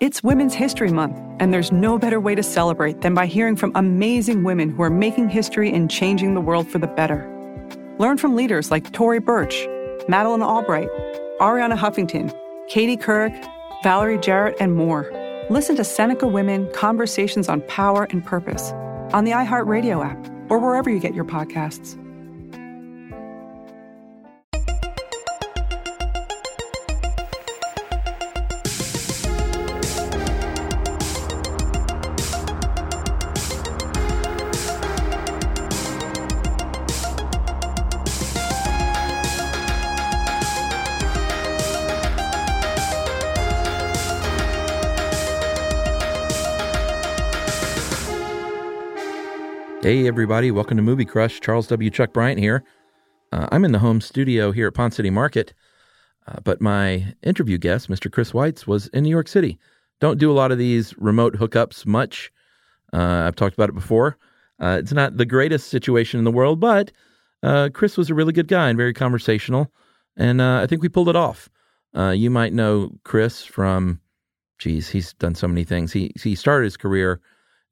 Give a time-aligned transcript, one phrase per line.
[0.00, 3.70] It's Women's History Month, and there's no better way to celebrate than by hearing from
[3.74, 7.28] amazing women who are making history and changing the world for the better.
[7.98, 9.66] Learn from leaders like Tory Burch,
[10.08, 10.88] Madeleine Albright,
[11.38, 12.34] Arianna Huffington,
[12.66, 13.46] Katie Couric,
[13.82, 15.12] Valerie Jarrett, and more.
[15.50, 18.72] Listen to Seneca Women Conversations on Power and Purpose
[19.12, 21.99] on the iHeartRadio app or wherever you get your podcasts.
[49.90, 50.52] Hey, everybody.
[50.52, 51.40] Welcome to Movie Crush.
[51.40, 51.90] Charles W.
[51.90, 52.62] Chuck Bryant here.
[53.32, 55.52] Uh, I'm in the home studio here at Ponce City Market,
[56.28, 58.08] uh, but my interview guest, Mr.
[58.08, 59.58] Chris Weitz, was in New York City.
[59.98, 62.30] Don't do a lot of these remote hookups much.
[62.92, 64.16] Uh, I've talked about it before.
[64.60, 66.92] Uh, it's not the greatest situation in the world, but
[67.42, 69.72] uh, Chris was a really good guy and very conversational,
[70.16, 71.50] and uh, I think we pulled it off.
[71.96, 74.00] you might know Chris from,
[74.56, 75.92] geez, he's done so many things.
[75.92, 77.20] He he started his career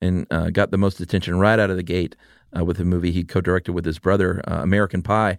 [0.00, 2.16] and uh, got the most attention right out of the gate
[2.56, 5.38] uh, with a movie he co-directed with his brother, uh, American Pie,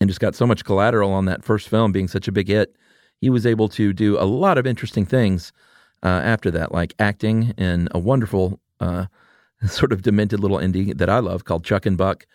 [0.00, 2.76] and just got so much collateral on that first film being such a big hit.
[3.20, 5.52] He was able to do a lot of interesting things
[6.02, 9.06] uh, after that, like acting in a wonderful, uh,
[9.66, 12.26] sort of demented little indie that I love called Chuck and Buck.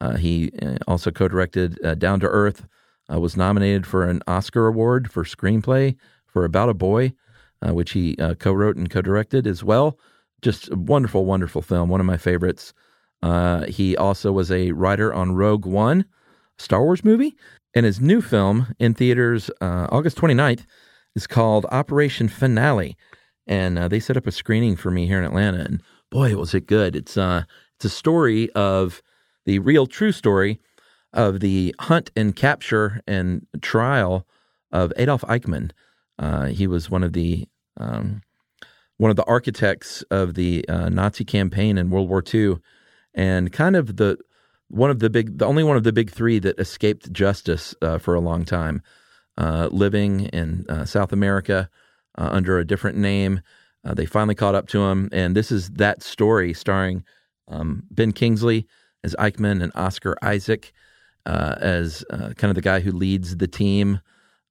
[0.00, 0.52] Uh, he
[0.86, 2.66] also co-directed Down to Earth.
[3.08, 7.14] was nominated for an Oscar award for screenplay for About a Boy,
[7.62, 9.98] which he co-wrote and co-directed as well
[10.46, 11.88] just a wonderful, wonderful film.
[11.88, 12.72] One of my favorites.
[13.20, 16.04] Uh, he also was a writer on Rogue One,
[16.56, 17.36] Star Wars movie.
[17.74, 20.64] And his new film in theaters uh, August 29th
[21.16, 22.96] is called Operation Finale.
[23.48, 25.64] And uh, they set up a screening for me here in Atlanta.
[25.64, 26.94] And boy, was it good.
[26.94, 27.42] It's, uh,
[27.74, 29.02] it's a story of
[29.46, 30.60] the real true story
[31.12, 34.28] of the hunt and capture and trial
[34.70, 35.72] of Adolf Eichmann.
[36.20, 38.22] Uh, he was one of the um,
[38.98, 42.56] one of the architects of the uh, Nazi campaign in World War II,
[43.14, 44.18] and kind of the
[44.68, 47.98] one of the big, the only one of the big three that escaped justice uh,
[47.98, 48.82] for a long time,
[49.38, 51.70] uh, living in uh, South America
[52.18, 53.40] uh, under a different name.
[53.84, 57.04] Uh, they finally caught up to him, and this is that story starring
[57.48, 58.66] um, Ben Kingsley
[59.04, 60.72] as Eichmann and Oscar Isaac
[61.26, 64.00] as kind of the guy who leads the team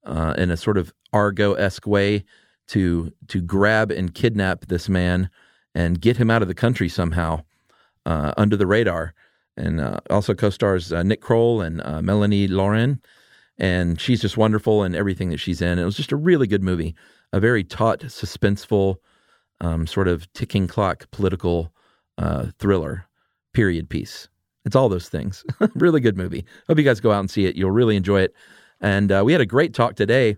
[0.06, 2.24] in a sort of Argo esque way
[2.68, 5.30] to to grab and kidnap this man
[5.74, 7.42] and get him out of the country somehow
[8.06, 9.14] uh, under the radar.
[9.58, 13.04] And uh, also co-stars uh, Nick Kroll and uh, Melanie Laurent,
[13.58, 15.78] and she's just wonderful in everything that she's in.
[15.78, 16.94] It was just a really good movie,
[17.32, 18.96] a very taut, suspenseful,
[19.60, 21.72] um, sort of ticking clock political
[22.18, 23.06] uh, thriller,
[23.54, 24.28] period piece.
[24.66, 25.42] It's all those things.
[25.74, 26.44] really good movie.
[26.68, 27.56] Hope you guys go out and see it.
[27.56, 28.34] You'll really enjoy it.
[28.80, 30.36] And uh, we had a great talk today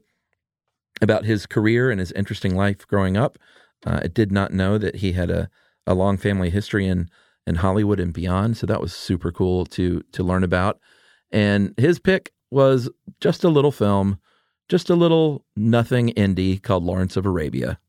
[1.00, 3.38] about his career and his interesting life growing up.
[3.86, 5.48] Uh, I did not know that he had a,
[5.86, 7.08] a long family history in,
[7.46, 8.56] in Hollywood and beyond.
[8.56, 10.78] So that was super cool to to learn about.
[11.30, 12.88] And his pick was
[13.20, 14.18] just a little film,
[14.68, 17.78] just a little nothing indie called Lawrence of Arabia.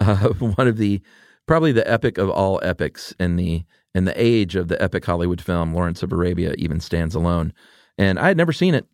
[0.00, 1.02] Uh, one of the
[1.48, 3.64] probably the epic of all epics in the
[3.96, 5.74] in the age of the epic Hollywood film.
[5.74, 7.52] Lawrence of Arabia even stands alone.
[7.98, 8.86] And I had never seen it.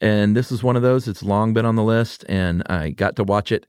[0.00, 1.08] And this is one of those.
[1.08, 3.66] It's long been on the list, and I got to watch it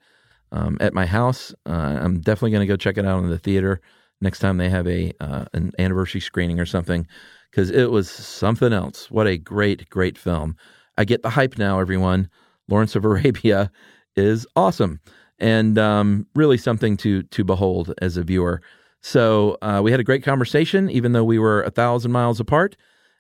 [0.52, 1.54] um, at my house.
[1.66, 3.82] Uh, I'm definitely going to go check it out in the theater
[4.22, 7.08] next time they have a uh, an anniversary screening or something,
[7.52, 9.12] because it was something else.
[9.12, 10.56] What a great, great film!
[10.98, 11.80] I get the hype now.
[11.80, 12.30] Everyone,
[12.68, 13.72] Lawrence of Arabia
[14.16, 15.00] is awesome,
[15.40, 18.62] and um, really something to to behold as a viewer.
[19.02, 22.76] So uh, we had a great conversation, even though we were a thousand miles apart.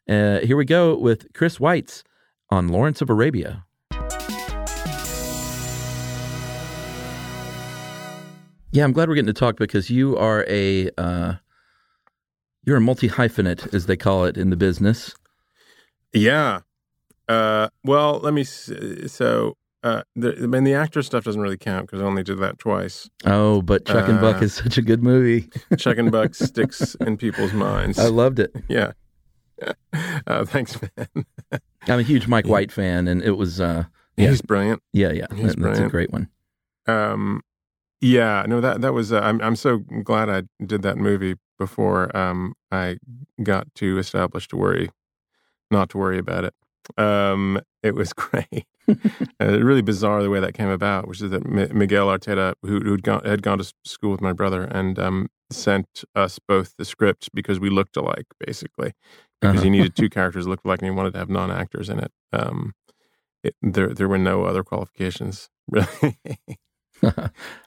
[0.10, 2.04] Uh, here we go with Chris Weitz
[2.50, 3.64] on Lawrence of Arabia.
[8.72, 11.36] Yeah, I'm glad we're getting to talk because you are a uh,
[12.66, 15.16] you're a multi hyphenate, as they call it in the business.
[16.14, 16.60] Yeah.
[17.28, 18.44] Uh, well, let me.
[18.44, 22.40] So uh, the, I mean, the actor stuff doesn't really count because I only did
[22.40, 23.10] that twice.
[23.26, 25.50] Oh, but Chuck and Buck Uh, is such a good movie.
[25.78, 27.98] Chuck and Buck sticks in people's minds.
[27.98, 28.52] I loved it.
[28.68, 28.92] yeah.
[30.28, 31.26] Uh, thanks, man.
[31.88, 33.86] I'm a huge Mike White fan, and it was uh,
[34.18, 34.82] yeah, He's brilliant.
[34.94, 35.26] yeah, yeah.
[35.30, 36.30] That- that's a great one.
[36.86, 37.42] Um,
[38.02, 39.12] yeah, no, that that was.
[39.12, 42.98] Uh, I'm I'm so glad I did that movie before um, I
[43.42, 44.92] got too established to worry,
[45.72, 46.54] not to worry about it.
[46.98, 48.66] Um, it was great.
[49.42, 52.80] uh, really bizarre the way that came about, which is that M- Miguel Arteta, who
[52.80, 56.86] who'd gone, had gone to school with my brother, and um, sent us both the
[56.86, 58.94] script because we looked alike, basically,
[59.42, 59.64] because Uh-huh.
[59.64, 62.00] he needed two characters that looked alike, and he wanted to have non actors in
[62.00, 62.12] it.
[62.34, 62.74] Um,
[63.44, 66.18] it, there there were no other qualifications, really.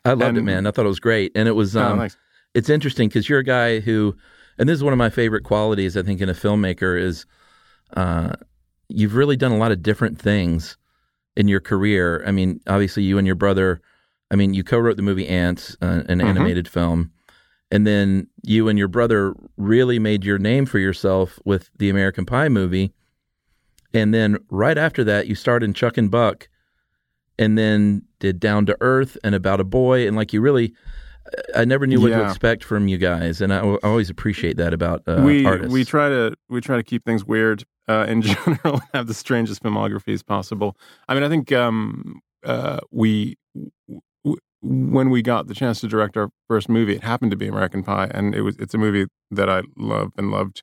[0.04, 0.66] I loved it, man.
[0.66, 1.76] I thought it was great, and it was.
[1.76, 2.16] Oh, Um, thanks.
[2.54, 4.16] it's interesting because you're a guy who,
[4.58, 7.26] and this is one of my favorite qualities I think in a filmmaker is,
[7.96, 8.32] uh,
[8.88, 10.76] you've really done a lot of different things
[11.40, 12.22] in your career.
[12.26, 13.80] I mean, obviously you and your brother,
[14.30, 16.24] I mean, you co-wrote the movie Ants, uh, an Mhm.
[16.24, 17.10] animated film,
[17.70, 22.26] and then you and your brother really made your name for yourself with the American
[22.26, 22.92] Pie movie,
[23.94, 26.48] and then right after that you starred in Chuck and Buck,
[27.38, 30.74] and then did Down to Earth and About a Boy, and like you really.
[31.54, 34.72] I never knew what to expect from you guys, and I, I always appreciate that
[34.74, 35.72] about uh, we artists.
[35.72, 39.62] we try to we try to keep things weird uh, in general, have the strangest
[39.62, 40.76] filmographies possible.
[41.08, 45.88] I mean, I think um, uh, we w- w- when we got the chance to
[45.88, 48.78] direct our first movie, it happened to be American Pie, and it was it's a
[48.78, 50.62] movie that I love and loved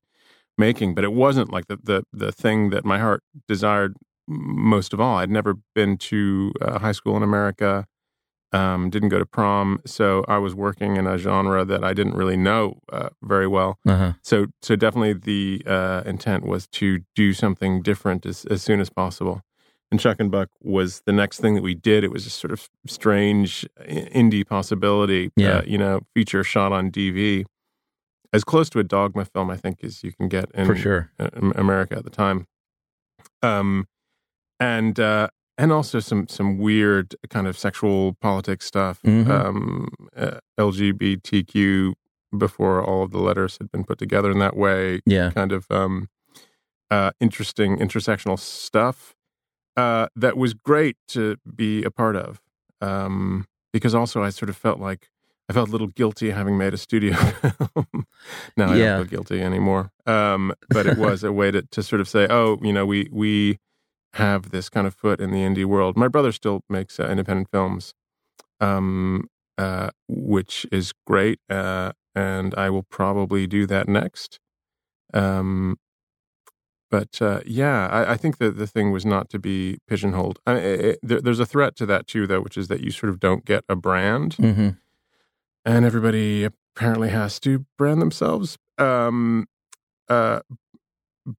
[0.58, 3.96] making, but it wasn't like the the the thing that my heart desired
[4.28, 5.18] most of all.
[5.18, 7.86] I'd never been to uh, high school in America.
[8.54, 12.16] Um, didn't go to prom, so I was working in a genre that I didn't
[12.16, 13.78] really know uh, very well.
[13.86, 14.14] uh-huh.
[14.22, 18.90] So, so definitely the uh, intent was to do something different as, as soon as
[18.90, 19.42] possible.
[19.92, 22.06] And Chuck and Buck was the next thing that we did.
[22.06, 25.58] It was a sort of strange indie possibility, Yeah.
[25.58, 27.44] uh, you know, feature shot on DV,
[28.32, 31.12] as close to a dogma film I think as you can get in for sure.
[31.20, 32.46] uh, America at the time.
[33.42, 33.88] Um,
[34.60, 39.02] and uh, and also some some weird kind of sexual politics stuff.
[39.04, 39.30] Mhm.
[39.30, 41.94] Um, uh, LGBTQ
[42.38, 45.00] before all of the letters had been put together in that way.
[45.06, 46.10] Yeah, Kind of um,
[46.92, 49.16] uh, interesting intersectional stuff
[49.78, 52.42] uh, that was great to be a part of.
[52.82, 55.10] Um, because also I sort of felt like
[55.50, 57.14] I felt a little guilty having made a studio
[57.74, 58.06] film.
[58.58, 58.86] now I Yeah.
[58.98, 59.92] don't feel guilty anymore.
[60.06, 63.08] Um, but it was a way to, to sort of say, oh, you know, we
[63.12, 63.58] we
[64.14, 65.98] have this kind of foot in the indie world.
[65.98, 67.94] My brother still makes uh, independent films,
[68.60, 74.40] um, uh, which is great, uh, and I will probably do that next.
[75.14, 75.78] Um,
[76.90, 80.40] but uh, yeah, I, I think that the thing was not to be pigeonholed.
[80.48, 83.10] I, it, there, there's a threat to that too, though, which is that you sort
[83.10, 84.70] of don't get a brand hmm
[85.68, 88.58] and everybody apparently has to brand themselves.
[88.78, 89.48] Um,
[90.08, 90.40] uh,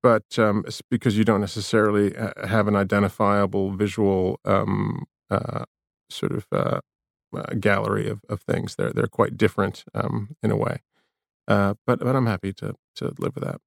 [0.03, 5.65] but um, it's because you don't necessarily uh, have an identifiable visual um, uh,
[6.11, 6.81] sort of uh,
[7.35, 8.77] uh, gallery of, of things.
[8.77, 10.83] They're they're quite different um, in a way.
[11.47, 13.61] Uh, but but I'm happy to to live with that.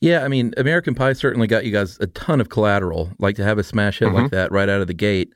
[0.00, 0.24] yeah.
[0.24, 3.10] I mean, American Pie certainly got you guys a ton of collateral.
[3.18, 5.32] Like to have a smash hit like that right out of the gate.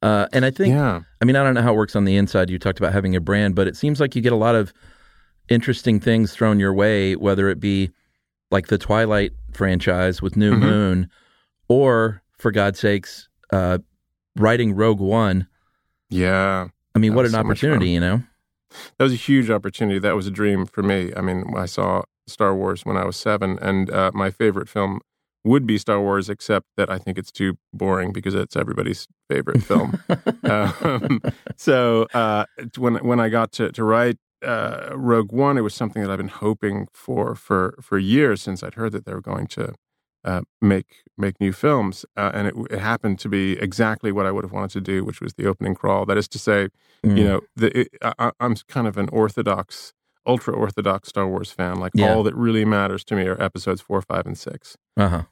[0.00, 2.16] Uh, and I think, yeah, I mean, I don't know how it works on the
[2.16, 2.50] inside.
[2.50, 4.72] You talked about having a brand, but it seems like you get a lot of
[5.48, 7.90] interesting things thrown your way, whether it be
[8.50, 10.60] like the Twilight franchise with New Mhm.
[10.60, 11.10] Moon,
[11.68, 13.78] or for God's sakes, uh,
[14.36, 15.46] writing Rogue One.
[16.10, 16.68] yeah.
[16.94, 18.22] I mean, what an so opportunity, you know?
[18.98, 19.98] That was a huge opportunity.
[20.00, 21.12] That was a dream for me.
[21.16, 25.00] I mean, I saw Star Wars when I was seven, and uh, my favorite film
[25.44, 29.62] would be Star Wars, except that I think it's too boring because it's everybody's favorite
[29.62, 29.98] film.
[30.44, 31.20] um,
[31.56, 32.44] so uh,
[32.76, 36.18] when when I got to to write uh, Rogue One, it was something that I've
[36.18, 39.74] been hoping for for for years since I'd heard that they were going to
[40.24, 44.30] uh, make make new films, uh, and it, it happened to be exactly what I
[44.30, 46.06] would have wanted to do, which was the opening crawl.
[46.06, 46.68] That is to say,
[47.04, 47.16] Mm.
[47.18, 49.92] you know, the, it, I, I'm kind of an orthodox,
[50.26, 51.78] ultra orthodox Star Wars fan.
[51.78, 52.12] Like Yeah.
[52.12, 54.76] all that really matters to me are episodes four, five, and six.
[54.96, 55.22] Uh-huh.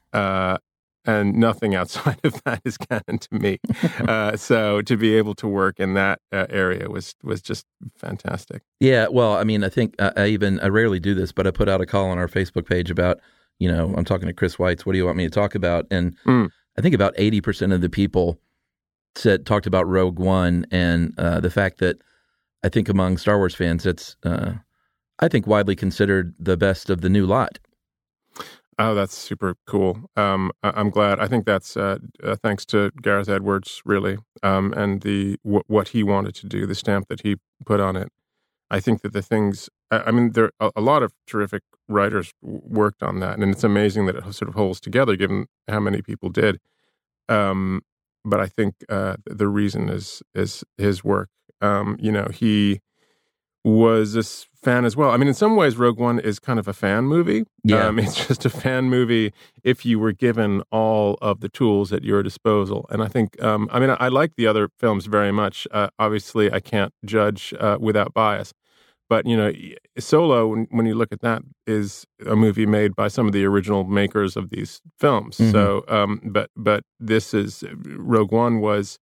[1.06, 3.58] And nothing outside of that is canon to me.
[4.08, 7.64] uh, so to be able to work in that uh, area was was just
[7.96, 8.62] fantastic.
[8.80, 11.50] Yeah, well, I mean, I think I, I even I rarely do this, but I
[11.50, 13.20] put out a call on our Facebook page about,
[13.58, 14.80] you know, I'm talking to Chris Weitz.
[14.84, 15.86] What do you want me to talk about?
[15.90, 16.50] And Mm.
[16.78, 18.38] I think about eighty percent of the people
[19.14, 21.96] said talked about Rogue One and uh, the fact that
[22.62, 24.54] I think among Star Wars fans, it's uh,
[25.18, 27.58] I think widely considered the best of the new lot.
[28.78, 30.10] Oh, that's super cool.
[30.16, 31.18] Um, I- am glad.
[31.18, 35.88] I think that's uh, uh, thanks to Gareth Edwards, really, um, and the w- what
[35.88, 38.08] he wanted to do, the stamp that he put on it.
[38.70, 39.70] I think that the things.
[39.90, 44.06] I mean, there a, a lot of terrific writers worked on that, and it's amazing
[44.06, 46.60] that it sort of holds together, given how many people did.
[47.28, 47.82] Um,
[48.24, 51.28] but I think uh, the reason is is his work.
[51.60, 52.80] Um, you know, he
[53.66, 54.22] was a
[54.62, 55.10] fan as well.
[55.10, 57.44] I mean, in some ways, Rogue One is kind of a fan movie.
[57.64, 57.88] Yeah.
[57.88, 59.32] Um, it's just a fan movie
[59.64, 62.86] if you were given all of the tools at your disposal.
[62.90, 65.66] And I think, um, I mean, I, I, like the other films very much.
[65.72, 68.54] Uh, obviously, I can't judge uh, without bias.
[69.08, 69.52] But, you know,
[69.98, 73.44] Solo, when, when, you look at that, is a movie made by some of the
[73.44, 75.38] original makers of these films.
[75.38, 75.50] Mm-hmm.
[75.52, 79.00] So, um, but, but this is, Rogue One was,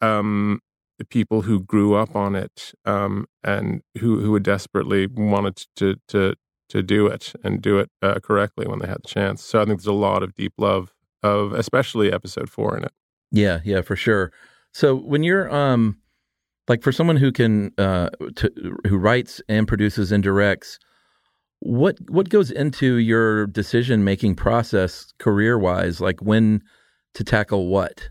[0.00, 0.60] um,
[1.00, 6.34] the people who grew up on it um, and who who desperately wanted to to
[6.68, 9.42] to do it and do it uh, correctly when they had the chance.
[9.42, 10.92] So I think there's a lot of deep love
[11.22, 12.92] of especially episode four in it.
[13.32, 14.30] Yeah, yeah, for sure.
[14.72, 15.96] So when you're um
[16.68, 20.78] like for someone who can uh to, who writes and produces and directs,
[21.60, 25.98] what what goes into your decision making process career wise?
[25.98, 26.62] Like when
[27.14, 28.10] to tackle what?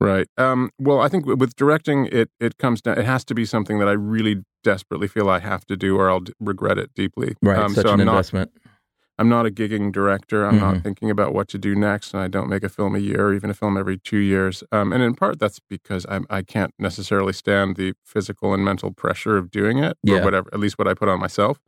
[0.00, 0.26] Right.
[0.38, 2.98] Um, well, I think with directing, it it comes down.
[2.98, 6.10] It has to be something that I really desperately feel I have to do, or
[6.10, 7.34] I'll d- regret it deeply.
[7.42, 7.58] Right.
[7.58, 8.50] Um, such so an I'm investment.
[8.54, 8.72] Not,
[9.18, 10.46] I'm not a gigging director.
[10.46, 10.60] I'm Mhm.
[10.60, 13.26] not thinking about what to do next, and I don't make a film a year,
[13.26, 14.64] or even a film every two years.
[14.72, 18.92] Um, and in part, that's because I I can't necessarily stand the physical and mental
[18.92, 20.20] pressure of doing it, Yeah.
[20.20, 20.48] or whatever.
[20.54, 21.60] At least what I put on myself.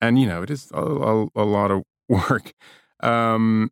[0.00, 2.52] And you know, it is a, a, a lot of work.
[3.00, 3.70] Um,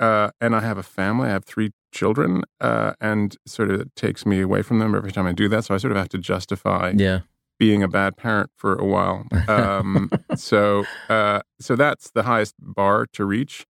[0.00, 1.28] uh, and I have a family.
[1.28, 5.12] I have three children, uh, and sort of it takes me away from them every
[5.12, 5.64] time I do that.
[5.64, 7.20] So I sort of have to justify Yeah.
[7.58, 9.26] being a bad parent for a while.
[9.48, 13.64] Um, so, uh, so that's the highest bar to reach.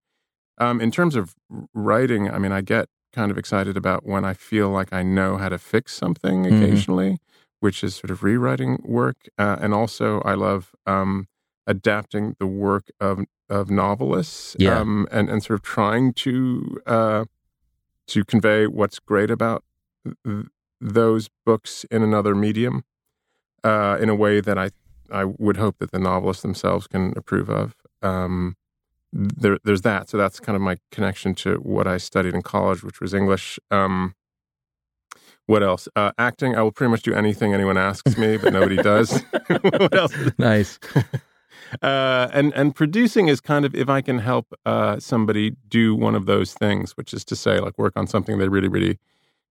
[0.58, 1.34] Um, in terms of
[1.74, 5.38] writing, I mean, I get kind of excited about when I feel like I know
[5.38, 6.56] how to fix something Mhm.
[6.64, 7.18] occasionally,
[7.60, 9.18] which is sort of rewriting work.
[9.38, 11.28] Uh, and also, I love um,
[11.68, 14.80] adapting the work of of novelists Yeah.
[14.80, 17.26] um, and and sort of trying to uh,
[18.08, 19.64] to convey what's great about
[20.26, 20.46] th-
[20.82, 22.84] those books in another medium
[23.64, 24.72] uh, in a way that I
[25.12, 27.76] I would hope that the novelists themselves can approve of.
[28.02, 28.56] Um,
[29.14, 30.10] there, there's that.
[30.10, 33.60] So that's kind of my connection to what I studied in college, which was English.
[33.70, 34.16] Um,
[35.46, 35.88] what else?
[35.96, 36.56] Uh, acting.
[36.56, 39.22] I will pretty much do anything anyone asks me, but nobody does.
[39.62, 40.14] what else?
[40.40, 40.80] Nice.
[41.82, 46.16] uh, and and producing is kind of if I can help uh, somebody do one
[46.16, 49.00] of those things, which is to say, like work on something they really really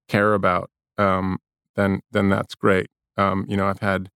[0.09, 1.39] care about, um,
[1.77, 2.89] then then that's great.
[3.17, 4.11] Um, you know, I've had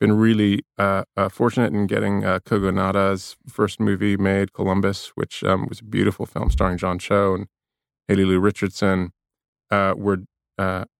[0.00, 5.66] been really uh, uh, fortunate in getting uh, Kogonada's first movie made, Columbus, which um,
[5.68, 7.46] was a beautiful film starring John Cho and
[8.08, 9.12] Haley Lu Richardson.
[9.70, 10.24] Uh, we're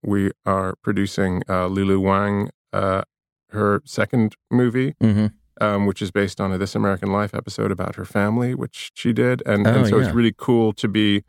[0.03, 5.27] we are producing Lulu Wang, her second movie, hmm
[5.61, 9.13] um, which is based on a This American Life episode about her family, which she
[9.13, 10.07] did, and, Oh, and so yeah.
[10.07, 11.25] it's really cool to be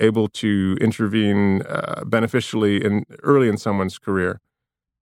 [0.00, 4.40] able to intervene uh, beneficially in early in someone's career.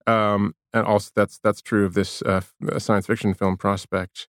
[0.06, 2.40] Um, and also, that's that's true of this uh,
[2.78, 4.28] science fiction film Prospect,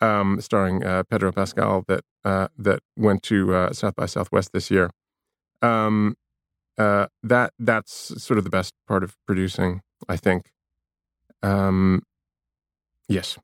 [0.00, 4.70] um, starring uh, Pedro Pascal, that uh, that went to uh, South by Southwest this
[4.70, 4.90] year.
[5.62, 6.16] Um,
[6.78, 10.52] uh, that that's sort of the best part of producing, I think.
[11.42, 12.02] Um,
[13.08, 13.38] yes,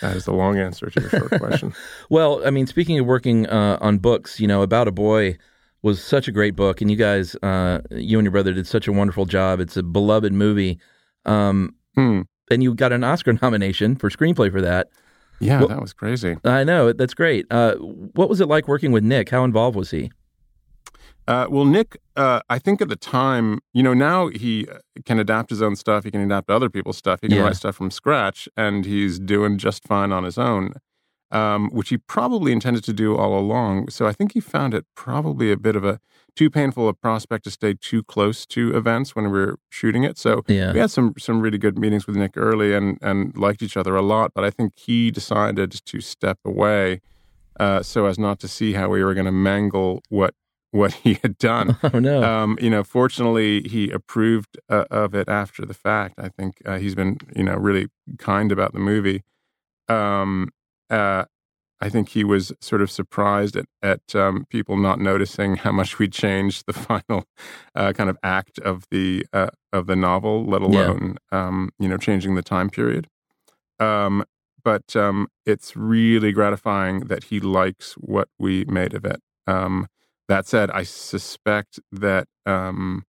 [0.00, 1.74] that is the long answer to your short question.
[2.10, 5.36] Well, I mean, speaking of working uh, on books, you know, About a Boy
[5.82, 8.88] was such a great book, and you guys, uh, you and your brother, did such
[8.88, 9.60] a wonderful job.
[9.60, 10.78] It's a beloved movie,
[11.24, 12.22] um, Hmm.
[12.50, 14.88] and you got an Oscar nomination for screenplay for that.
[15.40, 16.36] Yeah, Well- that was crazy.
[16.44, 17.46] I know that's great.
[17.50, 19.28] Uh, what was it like working with Nick?
[19.30, 20.10] How involved was he?
[21.28, 25.18] Uh, well, Nick, uh, I think at the time, you know, now he uh, can
[25.18, 26.04] adapt his own stuff.
[26.04, 27.18] He can adapt other people's stuff.
[27.20, 27.44] He can Yeah.
[27.44, 30.72] write stuff from scratch, and he's doing just fine on his own,
[31.30, 33.90] um, which he probably intended to do all along.
[33.90, 36.00] So I think he found it probably a bit of a
[36.34, 40.16] too painful a prospect to stay too close to events when we were shooting it.
[40.16, 40.72] So Yeah.
[40.72, 43.96] we had some some really good meetings with Nick early and and liked each other
[43.96, 44.32] a lot.
[44.34, 47.00] But I think he decided to step away
[47.60, 50.32] uh, so as not to see how we were going to mangle what
[50.70, 51.76] what he had done.
[51.94, 52.22] Oh no.
[52.22, 56.18] Um, you know, fortunately, he approved uh, of it after the fact.
[56.18, 59.22] I think uh, he's been, you know, really kind about the movie.
[59.88, 60.50] Um,
[60.90, 61.24] uh,
[61.80, 65.98] I think he was sort of surprised at, at um, people not noticing how much
[65.98, 67.24] we changed the final
[67.74, 70.66] uh, kind of act of the uh, of the novel, let Yeah.
[70.66, 73.06] alone um, you know changing the time period.
[73.78, 74.24] Um,
[74.64, 79.20] but um, it's really gratifying that he likes what we made of it.
[79.46, 79.86] Um,
[80.28, 83.04] that said, I suspect that um,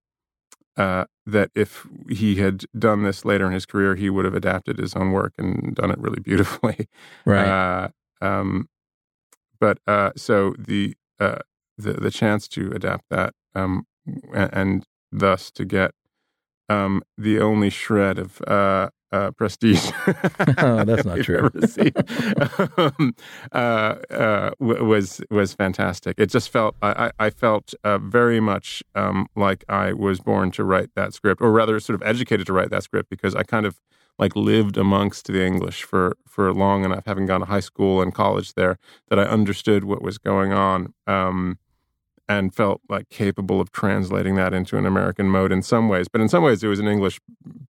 [0.78, 4.80] uh, that if he had done this later in his career, he would have adapted
[4.80, 6.88] his own work and done it really beautifully.
[7.26, 7.48] Right.
[7.48, 7.90] Uh,
[8.22, 8.70] um,
[9.60, 11.40] but uh, so the, uh,
[11.78, 13.86] the the chance to adapt that um,
[14.34, 15.92] and, and thus to get
[16.70, 19.92] um, the only shred of uh, uh, prestige.
[20.58, 21.50] oh, that's not true.
[22.78, 23.16] um,
[23.52, 26.20] uh, uh, was was fantastic.
[26.20, 30.64] It just felt I, I felt uh, very much um, like I was born to
[30.64, 33.66] write that script, or rather, sort of educated to write that script because I kind
[33.66, 33.80] of
[34.18, 38.14] like lived amongst the English for for long enough, having gone to high school and
[38.14, 38.78] college there,
[39.10, 40.94] that I understood what was going on.
[41.08, 41.58] Um,
[42.30, 46.08] and felt like capable of translating that into an American mode in some ways.
[46.08, 47.20] But in some ways, it was an English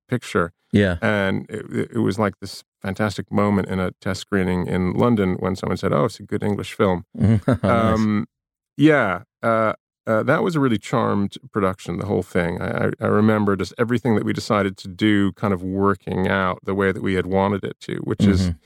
[0.07, 0.53] picture.
[0.73, 0.99] Yeah.
[1.03, 5.57] And it, it was like this fantastic moment in a test screening in London when
[5.57, 7.05] someone said, Oh, it's a good English film.
[7.15, 7.41] nice.
[7.65, 8.27] um,
[8.77, 9.23] yeah.
[9.43, 9.73] Uh,
[10.07, 12.61] uh, that was a really charmed production, the whole thing.
[12.61, 16.75] I, I, remember just everything that we decided to do kind of working out the
[16.75, 18.57] way that we had wanted it to, which is Mhm.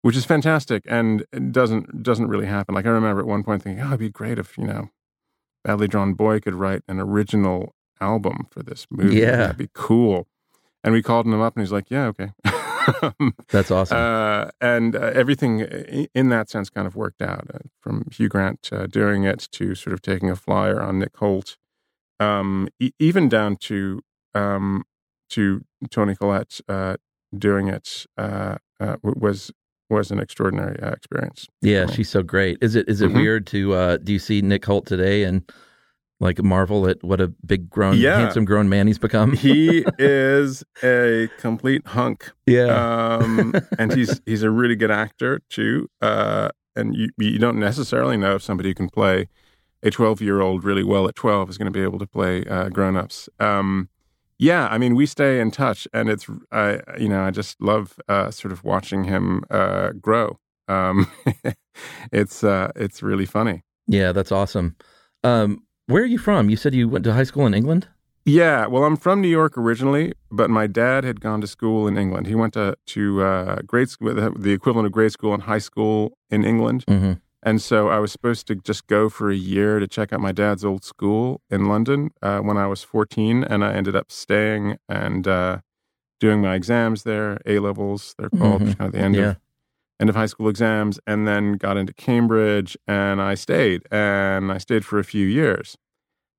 [0.00, 2.74] which is fantastic and doesn't doesn't really happen.
[2.74, 4.88] Like I remember at one point thinking, oh, it'd be great if you know,
[5.64, 9.16] Badly Drawn Boy could write an original album for this movie.
[9.16, 9.36] Yeah.
[9.36, 10.26] that'd be cool.
[10.84, 12.32] And we called him up, and he's like, yeah, okay.
[13.50, 13.96] That's awesome.
[13.96, 15.60] Uh, and uh, everything
[16.14, 19.76] in that sense kind of worked out uh, from Hugh Grant uh, doing it to
[19.76, 21.56] sort of taking a flyer on Nick Hoult,
[22.18, 24.00] um, e- even down to
[24.34, 24.82] um,
[25.30, 26.96] to Toni Collette uh,
[27.36, 29.52] doing it uh, uh, was
[29.92, 31.46] was an extraordinary uh, experience.
[31.60, 32.58] yeah, she's so great.
[32.60, 33.14] Is it is it Mhm.
[33.14, 35.42] weird to uh, do you see Nick Hoult today and
[36.20, 38.18] like marvel at what a big grown, Yeah.
[38.18, 39.32] handsome grown man he's become?
[39.32, 42.30] he is a complete hunk.
[42.46, 43.16] yeah.
[43.16, 45.88] um, and he's he's a really good actor too.
[46.00, 49.28] Uh, and you you don't necessarily know if somebody who can play
[49.82, 52.44] a twelve year old really well at twelve is going to be able to play
[52.46, 53.28] uh, grown ups.
[53.40, 53.88] Um,
[54.48, 56.66] yeah, I mean we stay in touch, and it's I
[56.98, 60.38] you know I just love uh, sort of watching him uh, grow.
[60.68, 60.96] Um,
[62.12, 63.62] it's uh, it's really funny.
[63.86, 64.74] yeah, that's awesome.
[65.24, 66.50] Um, where are you from?
[66.50, 67.86] You said you went to high school in England?
[68.24, 71.96] Yeah, well, I'm from New York originally, but my dad had gone to school in
[71.98, 72.26] England.
[72.26, 75.98] He went to to uh, grade school, the equivalent of grade school and high school
[76.30, 77.12] in England, Mm-hmm.
[77.42, 80.32] And so I was supposed to just go for a year to check out my
[80.32, 84.78] dad's old school in London uh, when I was 14, and I ended up staying
[84.88, 85.58] and uh,
[86.20, 88.78] doing my exams there, A levels, they're called, Mhm.
[88.78, 89.30] kind of the end Yeah.
[89.30, 89.36] of
[90.00, 94.58] end of high school exams, and then got into Cambridge, and I stayed, and I
[94.58, 95.76] stayed for a few years,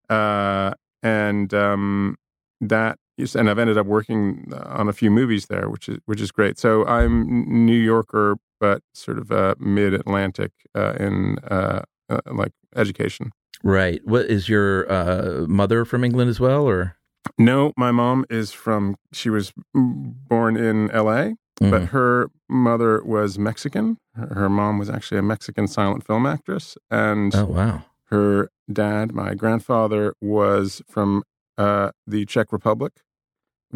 [0.10, 2.18] uh, and um,
[2.62, 6.20] that is- and I've ended up working on a few movies there, which is which
[6.20, 6.58] is great.
[6.58, 12.54] So I'm New Yorker, but sort of uh, mid Atlantic uh, in uh, uh, like
[12.84, 13.26] education.
[13.62, 14.00] Right.
[14.14, 16.96] What is your uh, mother from England as well, or?
[17.38, 18.96] No, my mom is from.
[19.20, 21.36] She was born in L.A.
[21.60, 21.88] but Mhm.
[21.96, 23.98] her mother was Mexican.
[24.16, 27.76] Her, her mom was actually a Mexican silent film actress, and oh wow.
[28.14, 28.50] her
[28.82, 31.10] dad, my grandfather, was from
[31.58, 32.94] uh, the Czech Republic,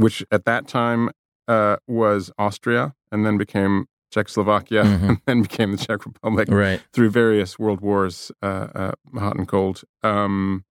[0.03, 1.09] which at that time
[1.55, 5.09] uh, was Austria, and then became Czechoslovakia, Mhm.
[5.09, 6.81] and then became the Czech Republic Right.
[6.93, 9.83] through various world wars, uh, uh, hot and cold.
[10.03, 10.63] Um,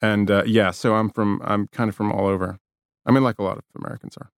[0.00, 1.40] and uh, yeah, so I'm from.
[1.44, 2.58] I'm kind of from all over.
[3.06, 4.30] I mean, like a lot of Americans are.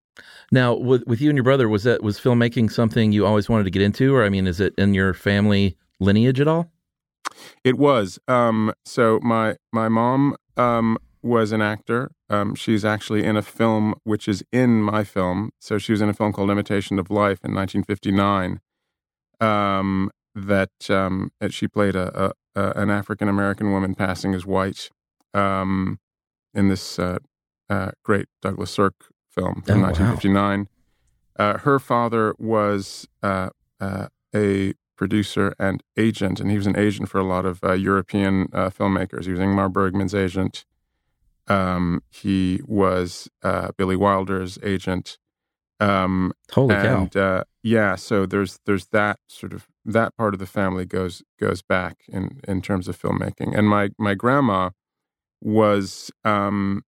[0.52, 3.64] Now, with with you and your brother, was that was filmmaking something you always wanted
[3.64, 6.70] to get into, or I mean, is it in your family lineage at all?
[7.64, 8.18] It was.
[8.28, 12.10] Um, so my my mom um, was an actor.
[12.28, 15.50] Um, she's actually in a film which is in my film.
[15.60, 18.60] So she was in a film called Imitation of Life in 1959.
[19.40, 24.44] Um, that um, that she played a, a, a an African American woman passing as
[24.44, 24.90] white
[25.32, 25.98] um,
[26.52, 27.18] in this uh,
[27.70, 28.94] uh, great Douglas Sirk
[29.30, 29.86] film from Oh, wow.
[29.88, 30.68] 1959.
[31.36, 37.08] Uh, her father was uh, uh, a producer and agent, and he was an agent
[37.08, 39.24] for a lot of uh, European uh, filmmakers.
[39.24, 40.64] He was Ingmar Bergman's agent.
[41.46, 45.18] Um, he was uh, Billy Wilder's agent.
[45.80, 47.02] Um, Holy cow!
[47.02, 51.22] and uh, yeah, so there's there's that sort of that part of the family goes
[51.38, 53.56] goes back in in terms of filmmaking.
[53.56, 54.70] And my my grandma
[55.42, 56.82] was um,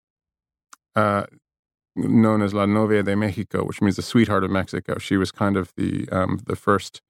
[0.95, 1.25] uh,
[1.95, 4.97] known as La Novia de Mexico, which means the sweetheart of Mexico.
[4.97, 7.01] She was kind of the um, the first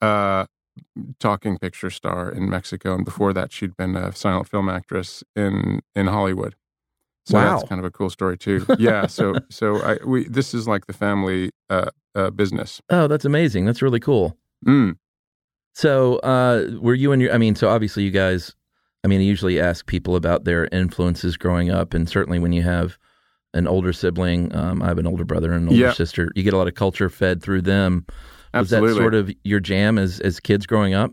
[0.00, 0.46] uh,
[1.18, 5.80] talking picture star in Mexico, and before that, she'd been a silent film actress in
[5.94, 6.56] in Hollywood.
[7.26, 7.56] So Wow.
[7.56, 8.66] that's kind of a cool story too.
[8.78, 9.06] Yeah.
[9.06, 12.80] So so I we this is like the family uh, uh, business.
[12.90, 13.64] Oh, that's amazing.
[13.64, 14.36] That's really cool.
[14.66, 14.96] Mm.
[15.74, 17.32] So, uh, were you and your?
[17.32, 18.54] I mean, so obviously, you guys.
[19.02, 22.62] I mean, I usually ask people about their influences growing up, and certainly when you
[22.62, 22.96] have
[23.52, 25.92] an older sibling, um, I have an older brother and an older Yeah.
[25.92, 26.30] sister.
[26.34, 28.06] You get a lot of culture fed through them.
[28.54, 31.12] Was that sort of your jam as as kids growing up?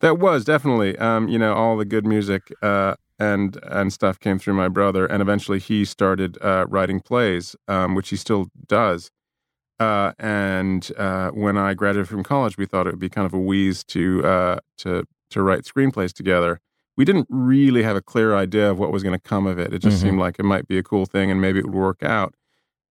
[0.00, 4.38] That was definitely, um, you know, all the good music uh, and and stuff came
[4.38, 9.10] through my brother, and eventually he started uh, writing plays, um, which he still does.
[9.80, 13.32] Uh, and uh, when I graduated from college, we thought it would be kind of
[13.34, 16.60] a wheeze to uh, to to write screenplays together.
[16.96, 19.72] We didn't really have a clear idea of what was going to come of it.
[19.72, 20.02] It just Mhm.
[20.02, 22.34] seemed like it might be a cool thing, and maybe it would work out.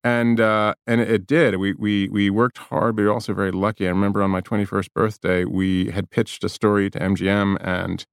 [0.04, 1.58] And uh, and it did.
[1.58, 3.86] We we we worked hard, but we were also very lucky.
[3.88, 8.06] I remember on my twenty first birthday, we had pitched a story to MGM, and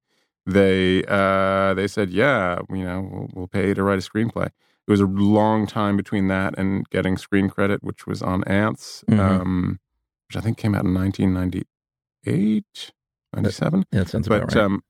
[0.47, 4.47] they uh, they said, "Yeah, you know, we'll, we'll pay you to write a screenplay."
[4.47, 9.03] It was a long time between that and getting screen credit, which was on Ants,
[9.09, 9.19] Mhm.
[9.19, 9.81] um,
[10.29, 12.93] which I think came out in 1998,
[13.35, 14.65] 97 Yeah, that sounds about but right.
[14.65, 14.83] um,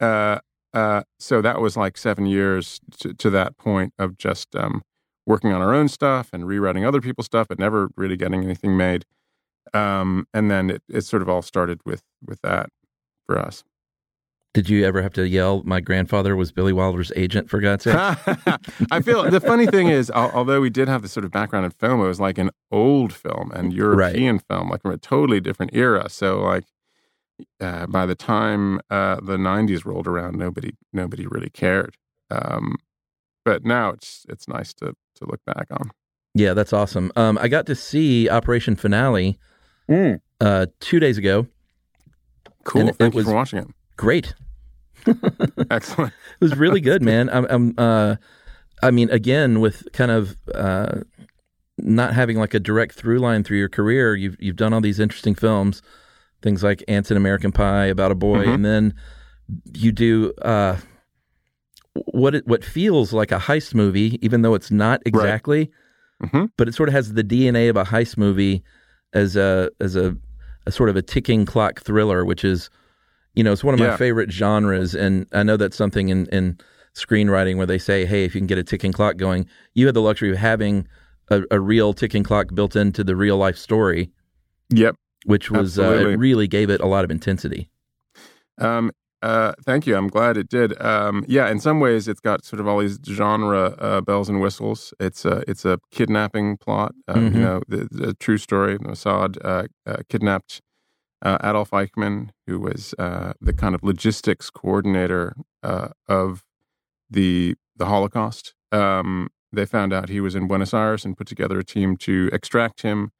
[0.00, 0.38] uh,
[0.74, 4.82] uh, so that was like seven years to, to that point of just um,
[5.26, 8.76] working on our own stuff and rewriting other people's stuff, but never really getting anything
[8.76, 9.04] made.
[9.74, 12.68] Um, and then it, it sort of all started with with that
[13.26, 13.64] for us.
[14.54, 15.62] Did you ever have to yell?
[15.64, 17.50] My grandfather was Billy Wilder's agent.
[17.50, 17.94] For God's sake.
[18.90, 21.70] I feel the funny thing is, although we did have this sort of background in
[21.72, 25.74] film, it was like an old film and European film, like from a totally different
[25.74, 26.08] era.
[26.08, 26.64] So like
[27.60, 31.96] uh, by the time uh, the '90s rolled around, nobody nobody really cared.
[32.30, 32.76] Um,
[33.44, 35.90] but now it's it's nice to to look back on.
[36.34, 37.12] Yeah, that's awesome.
[37.16, 39.38] Um, I got to see Operation Finale
[40.40, 41.46] uh, two days ago.
[42.64, 42.80] Cool.
[42.82, 43.68] And it Thank you was- for watching it.
[43.98, 44.32] Great.
[45.70, 46.12] Excellent.
[46.40, 47.28] It was really good, man.
[47.30, 48.16] I'm, I'm uh,
[48.82, 51.00] I mean, again, with kind of uh,
[51.78, 54.98] not having like a direct through line through your career, you've you've done all these
[55.00, 55.82] interesting films,
[56.42, 58.54] things like Ants and American Pie, About a Boy, Mhm.
[58.54, 58.94] and then
[59.74, 60.76] you do uh,
[61.94, 65.70] what it, what feels like a heist movie, even though it's not exactly,
[66.30, 68.62] hmm but it sort of has the DNA of a heist movie
[69.12, 70.16] as a as a,
[70.66, 72.68] a sort of a ticking clock thriller, which is,
[73.34, 76.58] you know, it's one of my favorite genres, and I know that's something in in
[76.94, 79.94] screenwriting where they say, hey, if you can get a ticking clock going, you had
[79.94, 80.88] the luxury of having
[81.30, 84.10] a, a real ticking clock built into the real life story,
[84.70, 84.96] Yep.
[85.26, 87.70] which was uh, it really gave it a lot of intensity.
[88.58, 88.90] Um,
[89.22, 89.96] uh, thank you.
[89.96, 90.80] I'm glad it did.
[90.80, 94.40] Um, yeah, in some ways, it's got sort of all these genre uh, bells and
[94.40, 94.94] whistles.
[95.00, 96.94] It's a it's a kidnapping plot.
[97.08, 97.34] Uh, Mhm.
[97.34, 98.78] You know, the, the true story.
[98.78, 100.62] Mossad uh, uh, kidnapped
[101.22, 106.44] uh, Adolf Eichmann, who was uh, the kind of logistics coordinator uh, of
[107.10, 108.54] the the Holocaust.
[108.72, 112.28] Um, they found out he was in Buenos Aires and put together a team to
[112.32, 113.10] extract him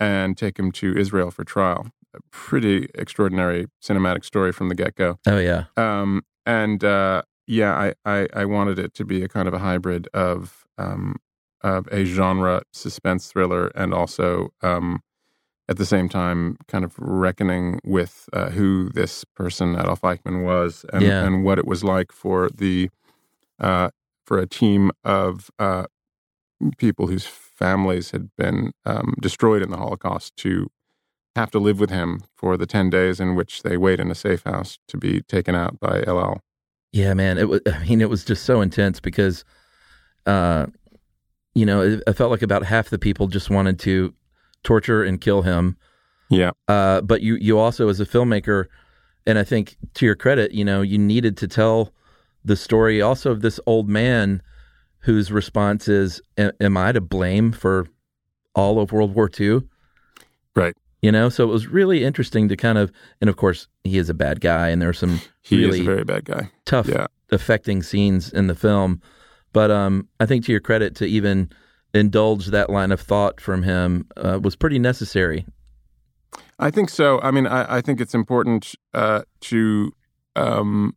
[0.00, 1.88] and take him to Israel for trial.
[2.14, 5.18] A pretty extraordinary cinematic story from the get go.
[5.26, 9.48] Oh yeah, Um, and uh, yeah, I, I, I wanted it to be a kind
[9.48, 11.16] of a hybrid of um,
[11.62, 15.00] of a genre suspense thriller and also um,
[15.68, 20.84] at the same time kind of reckoning with uh, who this person Adolf Eichmann was
[20.92, 21.24] and, Yeah.
[21.24, 22.88] and what it was like for the
[23.58, 23.90] uh,
[24.24, 25.86] for a team of uh,
[26.78, 30.68] people whose families had been um, destroyed in the Holocaust to
[31.36, 34.14] have to live with him for the 10 days in which they wait in a
[34.14, 36.40] safe house to be taken out by El Al.
[36.92, 37.36] Yeah, man.
[37.38, 37.60] It was.
[37.72, 39.44] I mean, it was just so intense because,
[40.24, 40.66] uh,
[41.54, 44.14] you know, it, I felt like about half the people just wanted to
[44.62, 45.76] torture and kill him.
[46.30, 46.50] Yeah.
[46.68, 48.66] Uh, but you you also as a filmmaker,
[49.26, 51.92] and I think to your credit, you know, you needed to tell
[52.44, 54.42] the story also of this old man
[55.00, 57.86] whose response is, "Am I to blame for
[58.54, 59.60] all of World War II?"
[60.54, 60.74] Right.
[61.02, 62.90] You know, so it was really interesting to kind of,
[63.20, 65.86] and of course, he is a bad guy, and there are some He really is
[65.86, 66.50] a very bad guy.
[66.64, 67.06] tough, Yeah.
[67.30, 69.00] affecting scenes in the film.
[69.52, 71.50] But um, I think to your credit, to even
[71.96, 75.46] indulge that line of thought from him uh, was pretty necessary.
[76.58, 77.20] I think so.
[77.20, 79.92] I mean, I, I think it's important uh, to
[80.34, 80.96] um,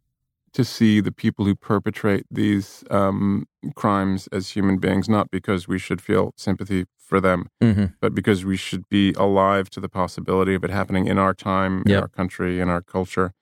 [0.54, 5.78] to see the people who perpetrate these um, crimes as human beings, not because we
[5.78, 10.54] should feel sympathy for them, hmm but because we should be alive to the possibility
[10.54, 13.34] of it happening in our time, in our country, in our culture,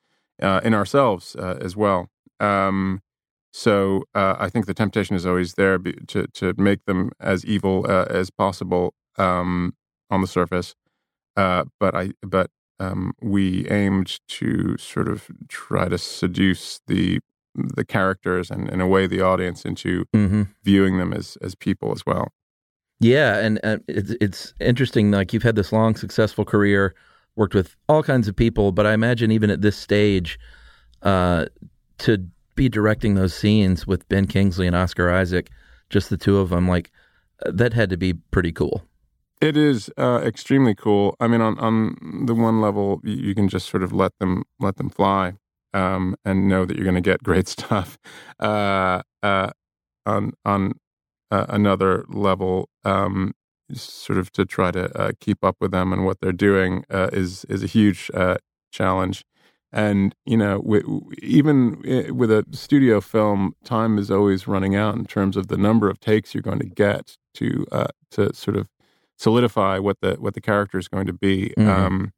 [0.41, 2.09] uh, in ourselves uh, as well.
[2.39, 3.01] Um,
[3.57, 7.87] so uh, I think the temptation is always there to to make them as evil
[7.89, 9.73] uh, as possible um,
[10.11, 10.75] on the surface.
[11.35, 17.19] Uh, but I but um, we aimed to sort of try to seduce the
[17.55, 21.91] the characters and in a way the audience into hmm viewing them as as people
[21.91, 22.27] as well.
[22.99, 25.09] Yeah, and uh, it's it's interesting.
[25.09, 26.93] Like you've had this long, successful career,
[27.35, 30.37] worked with all kinds of people, but I imagine even at this stage,
[31.01, 31.45] uh,
[31.99, 35.49] to be directing those scenes with Ben Kingsley and Oscar Isaac,
[35.89, 36.91] just the two of them, like
[37.45, 38.83] that had to be pretty cool.
[39.39, 41.15] It is uh, extremely cool.
[41.19, 44.43] I mean, on on the one level, you, you can just sort of let them
[44.59, 45.33] let them fly,
[45.73, 47.97] um, and know that you're going to get great stuff.
[48.39, 49.51] Uh, uh,
[50.07, 50.73] on on
[51.29, 53.33] uh, another level, um,
[53.71, 57.09] sort of to try to uh, keep up with them and what they're doing uh,
[57.13, 58.09] is is a huge
[58.71, 59.23] challenge.
[59.73, 61.81] And you know, w- even
[62.15, 65.99] with a studio film, time is always running out in terms of the number of
[65.99, 68.69] takes you're going to get to uh, to sort of
[69.17, 71.53] solidify what the what the character is going to be.
[71.57, 71.67] Mhm.
[71.67, 72.11] Um,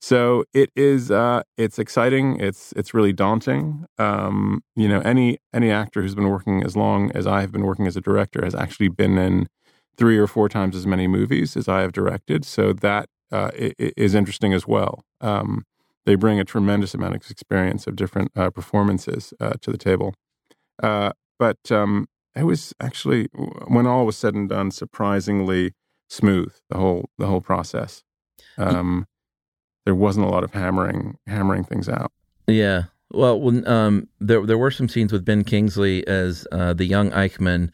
[0.00, 2.38] so it is uh, it's exciting.
[2.40, 3.86] It's it's really daunting.
[3.98, 7.64] Um, you know, any any actor who's been working as long as I have been
[7.64, 9.48] working as a director has actually been in
[9.96, 12.44] three or four times as many movies as I have directed.
[12.44, 15.02] So that uh, is interesting as well.
[15.20, 15.64] Um,
[16.08, 20.14] they bring a tremendous amount of experience of different uh, performances uh, to the table.
[20.82, 23.28] Uh, but um, it was actually,
[23.66, 25.74] when all was said and done, surprisingly
[26.08, 26.50] smooth.
[26.70, 28.02] The whole the whole process.
[28.56, 29.06] Um,
[29.84, 32.10] there wasn't a lot of hammering hammering things out.
[32.46, 32.84] Yeah.
[33.12, 37.10] Well, when um, there there were some scenes with Ben Kingsley as uh, the young
[37.10, 37.68] Eichmann.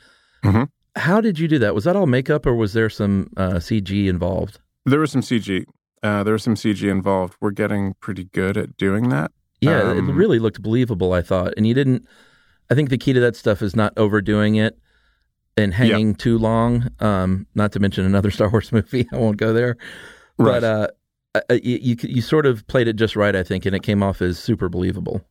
[0.45, 0.71] Mhm.
[0.97, 1.73] How did you do that?
[1.73, 4.59] Was that all makeup, or was there some uh, CG involved?
[4.85, 5.67] There was some CG.
[6.05, 7.35] Uh, there was some CG involved.
[7.41, 9.33] We're getting pretty good at doing that.
[9.61, 11.13] Yeah, it Um, really looked believable.
[11.15, 12.07] I thought, and you didn't.
[12.71, 14.79] I think the key to that stuff is not overdoing it
[15.57, 16.89] and hanging too long.
[17.01, 19.09] Um, not to mention another Star Wars movie.
[19.13, 19.77] I won't go there.
[20.39, 20.61] Right.
[20.61, 20.89] But uh,
[21.51, 24.03] uh, you, you you sort of played it just right, I think, and it came
[24.03, 25.25] off as super believable.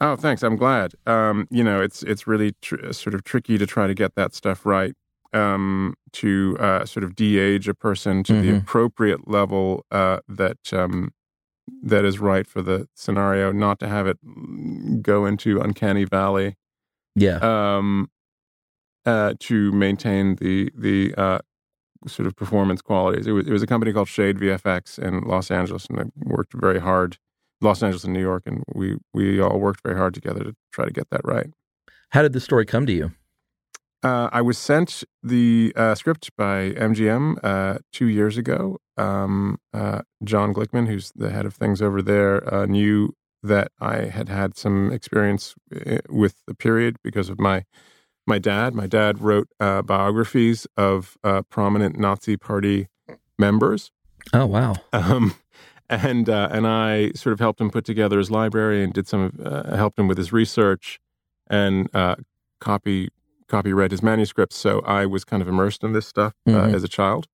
[0.00, 0.42] Oh, thanks.
[0.42, 0.92] I'm glad.
[1.06, 4.34] Um, you know, it's it's really tr- sort of tricky to try to get that
[4.34, 4.94] stuff right.
[5.32, 8.58] Um, to uh, sort of de-age a person to the Mhm.
[8.62, 11.12] appropriate level uh, that um,
[11.84, 14.18] that is right for the scenario, not to have it
[15.02, 16.56] go into uncanny valley.
[17.14, 17.36] Yeah.
[17.42, 18.10] Um,
[19.06, 21.38] uh, to maintain the the uh,
[22.08, 23.26] sort of performance qualities.
[23.28, 26.54] It was it was a company called Shade VFX in Los Angeles, and they worked
[26.54, 27.18] very hard.
[27.60, 30.84] Los Angeles and New York, and we we all worked very hard together to try
[30.86, 31.50] to get that right.
[32.10, 33.12] How did the story come to you?
[34.02, 38.78] Uh, I was sent the uh, script by MGM uh, two years ago.
[38.96, 44.06] Um, uh, John Glickman, who's the head of things over there, uh, knew that I
[44.06, 47.64] had had some experience uh, with the period because of my
[48.26, 48.74] my dad.
[48.74, 52.88] My dad wrote uh, biographies of uh, prominent Nazi Party
[53.38, 53.90] members.
[54.32, 54.76] Oh wow.
[54.92, 55.34] Um,
[55.88, 59.20] and uh, and I sort of helped him put together his library and did some
[59.22, 61.00] of, uh, helped him with his research
[61.48, 62.16] and uh,
[62.60, 63.08] copy
[63.50, 64.56] copy read his manuscripts.
[64.56, 66.74] So I was kind of immersed in this stuff uh, Mhm.
[66.74, 67.26] as a child.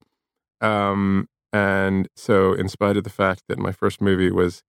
[0.61, 4.62] Um, and so, in spite of the fact that my first movie was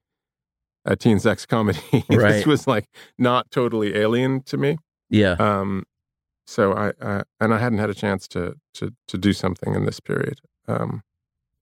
[0.85, 1.79] a teen sex comedy,
[2.09, 2.31] Right.
[2.33, 2.85] this was like
[3.17, 4.77] not totally alien to me.
[5.09, 5.35] Yeah.
[5.39, 5.83] Um,
[6.45, 9.85] so I, uh, and I hadn't had a chance to to to do something in
[9.85, 10.39] this period.
[10.67, 11.01] Um,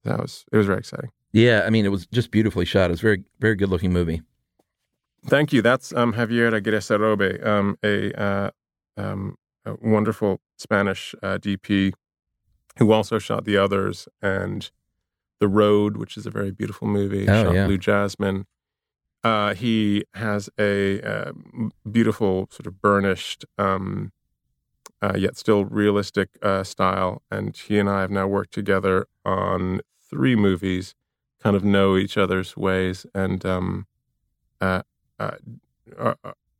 [0.04, 1.10] that was it was very exciting.
[1.32, 1.64] Yeah.
[1.66, 2.90] I mean, it was just beautifully shot.
[2.90, 4.22] It was very very good looking movie.
[5.26, 5.60] Thank you.
[5.62, 8.50] That's um, Javier Aguirre um, a, uh,
[8.96, 9.34] um,
[9.66, 11.92] a wonderful Spanish uh, DP
[12.78, 14.70] who also shot The Others and
[15.40, 17.28] The Road, which is a very beautiful movie.
[17.28, 17.66] Oh, shot yeah.
[17.66, 18.46] Blue Jasmine.
[19.24, 21.32] Uh, he has a uh,
[21.90, 24.12] beautiful, sort of burnished, um,
[25.02, 27.22] uh, yet still realistic uh, style.
[27.30, 30.94] And he and I have now worked together on three movies,
[31.42, 33.04] kind of know each other's ways.
[33.14, 33.86] And um,
[34.60, 34.82] uh,
[35.18, 35.32] uh,
[35.98, 36.14] uh,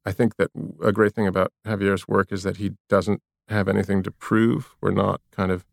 [0.06, 0.50] I think that
[0.82, 4.74] a great thing about Javier's work is that he doesn't have anything to prove.
[4.80, 5.64] We're not kind of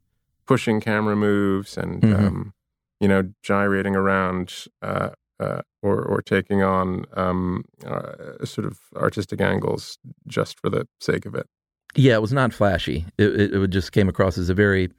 [0.47, 2.19] pushing camera moves and Mhm.
[2.19, 2.53] um,
[2.99, 9.39] you know gyrating around uh, uh, or or taking on um, uh, sort of artistic
[9.41, 11.47] angles just for the sake of it.
[11.95, 13.05] Yeah, it was not flashy.
[13.17, 14.89] It, it, it just came across as a very,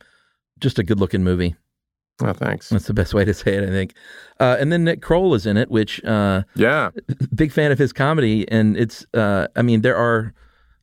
[0.61, 1.57] just a good looking movie.
[2.23, 2.69] Oh, thanks.
[2.69, 3.95] That's the best way to say it, I think.
[4.39, 6.91] Uh, and then Nick Kroll is in it, which uh, Yeah,
[7.35, 9.05] big fan of his comedy, and it's.
[9.15, 10.33] Uh, I mean, there are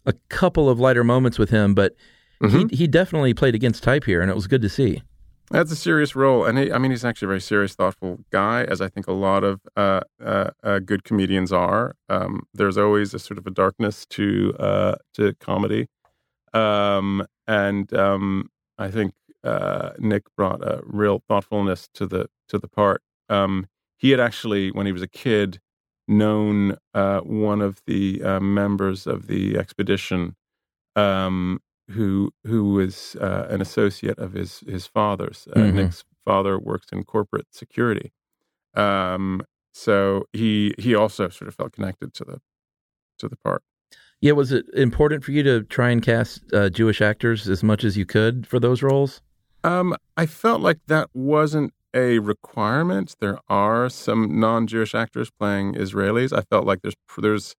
[0.05, 1.95] a couple of lighter moments with him, but
[2.41, 2.69] Mhm.
[2.71, 5.03] he he definitely played against type here, and it was good to see.
[5.51, 8.63] That's a serious role, and he, I mean, he's actually a very serious, thoughtful guy,
[8.63, 11.95] as I think a lot of uh, uh, uh, good comedians are.
[12.09, 15.87] Um, there's always a sort of a darkness to uh, to comedy,
[16.53, 19.13] um, and um, I think
[19.43, 23.01] uh, Nick brought a real thoughtfulness to the to the part.
[23.29, 25.59] Um, he had actually, when he was a kid,
[26.07, 30.35] known uh, one of the uh, members of the expedition
[30.95, 35.47] um, who who was uh, an associate of his his father's.
[35.55, 35.73] Uh, Mhm.
[35.73, 38.11] Nick's father works in corporate security,
[38.75, 39.41] um,
[39.73, 42.41] so he he also sort of felt connected to the
[43.19, 43.63] to the part.
[44.19, 47.83] Yeah, was it important for you to try and cast uh, Jewish actors as much
[47.83, 49.21] as you could for those roles?
[49.63, 53.15] Um, I felt like that wasn't a requirement.
[53.19, 56.35] There are some non-Jewish actors playing Israelis.
[56.35, 57.55] I felt like there's there's,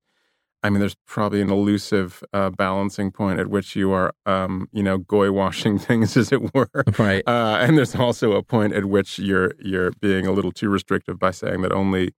[0.63, 4.83] I mean, there's probably an elusive uh, balancing point at which you are, um, you
[4.83, 6.71] know, goy washing things, as it were.
[6.99, 7.23] Right.
[7.27, 11.19] Uh, and there's also a point at which you're you're being a little too restrictive
[11.19, 12.13] by saying that only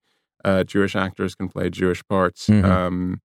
[0.45, 2.47] uh, Jewish actors can play Jewish parts.
[2.47, 2.63] Mhm.
[2.65, 3.21] Um,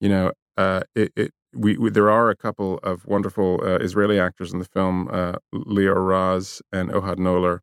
[0.00, 4.18] you know, uh, it, it we, we there are a couple of wonderful uh, Israeli
[4.18, 7.60] actors in the film, uh, Lior Raz and Ohad Knoller.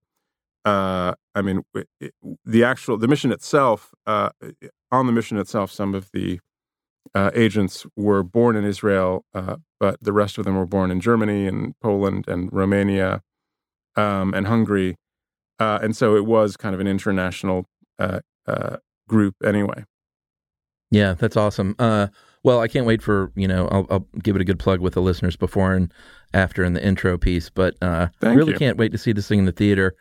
[0.66, 1.64] Uh, I mean,
[2.02, 2.14] it,
[2.46, 3.94] the actual the mission itself.
[4.06, 4.30] Uh,
[4.92, 6.40] on the mission itself, some of the
[7.16, 11.00] uh, agents were born in Israel, uh, but the rest of them were born in
[11.00, 13.22] Germany and Poland and Romania
[13.96, 14.96] um, and Hungary,
[15.60, 17.66] uh, and so it was kind of an international
[19.08, 19.86] group anyway.
[20.92, 21.76] Yeah, that's awesome.
[22.48, 24.94] Well, I can't wait for you know I'll, I'll give it a good plug with
[24.94, 25.94] the listeners before and
[26.34, 28.58] after in the intro piece, but uh, Thank really you.
[28.58, 29.98] can't wait to see this thing in the theater.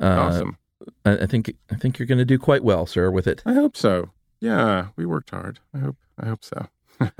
[0.00, 0.56] Uh, awesome.
[1.04, 3.42] I, I think I think you're going to do quite well, sir, with it.
[3.44, 4.08] I hope so.
[4.40, 5.60] Yeah, we worked hard.
[5.74, 5.96] I hope.
[6.18, 6.66] I hope so.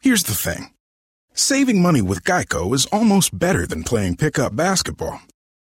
[0.00, 0.74] Here's the thing
[1.32, 5.20] saving money with Geico is almost better than playing pickup basketball.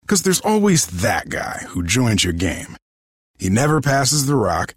[0.03, 2.77] Because there's always that guy who joins your game.
[3.37, 4.77] He never passes the rock,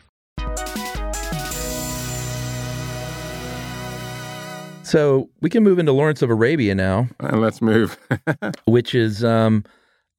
[4.91, 7.97] So we can move into Lawrence of Arabia now, And let's move.
[8.65, 9.63] which is um,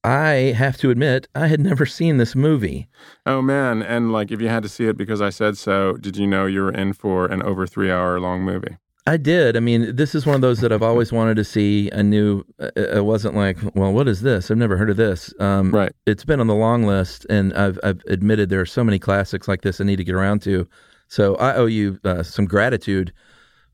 [0.02, 2.88] I have to admit I had never seen this movie.
[3.26, 3.82] oh man!
[3.82, 6.46] And like, if you had to see it because I said so, did you know
[6.46, 8.78] you were in for an over three hour long movie?
[9.06, 9.58] I did.
[9.58, 11.90] I mean, this is one of those that I've always wanted to see.
[11.92, 14.50] I knew uh, it wasn't like, well, what is this?
[14.50, 15.35] I've never heard of this.
[15.38, 15.92] Um, Right.
[16.06, 19.48] It's been on the long list, and I've, I've admitted there are so many classics
[19.48, 20.66] like this I need to get around to.
[21.08, 23.12] So I owe you uh, some gratitude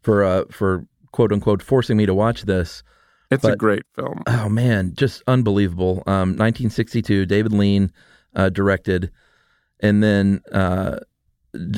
[0.08, 2.82] for uh, for quote unquote forcing me to watch this.
[3.30, 4.22] It's a great film.
[4.26, 6.02] Oh man, just unbelievable.
[6.06, 7.92] Um, 1962, David Lean
[8.34, 9.10] uh, directed,
[9.80, 10.98] and then uh,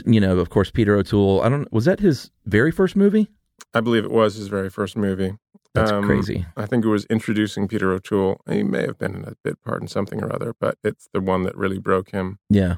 [0.07, 1.41] you know, of course, Peter O'Toole.
[1.43, 1.71] I don't.
[1.73, 3.29] Was that his very first movie?
[3.75, 5.35] I believe it was his very first movie.
[5.75, 6.47] That's Um, crazy.
[6.57, 8.41] I think it was introducing Peter O'Toole.
[8.49, 11.21] He may have been in a bit part in something or other, but it's the
[11.21, 12.39] one that really broke him.
[12.49, 12.77] Yeah.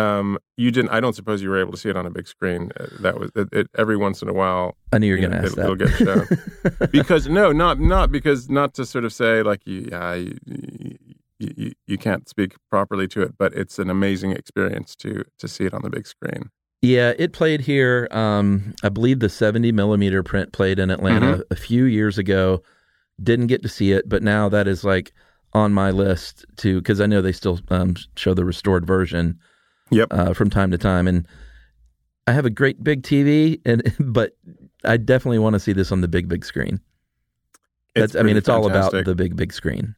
[0.00, 0.90] Um, you didn't.
[0.90, 2.70] I don't suppose you were able to see it on a big screen.
[2.78, 4.76] Uh, that was it, it, every once in a while.
[4.92, 5.90] I knew you were going to ask it'll- that.
[5.90, 6.28] it'll get
[6.78, 6.88] shown.
[6.92, 10.96] because no, not not because not to sort of say like you, yeah, you, you,
[11.38, 15.64] you, you can't speak properly to it, but it's an amazing experience to to see
[15.64, 16.50] it on the big screen.
[16.82, 18.08] Yeah, it played here.
[18.10, 21.42] Um, I believe the 70 millimeter print played in Atlanta Mm-hmm.
[21.52, 22.62] a few years ago.
[23.22, 25.12] Didn't get to see it, but now that is like
[25.52, 29.38] on my list to because I know they still um, show the restored version
[29.90, 30.08] Yep.
[30.10, 31.26] uh, from time to time, and
[32.26, 34.36] I have a great big TV, and but
[34.84, 36.80] I definitely want to see this on the big big screen.
[37.94, 39.96] That's, I mean, it's all about the big big screen.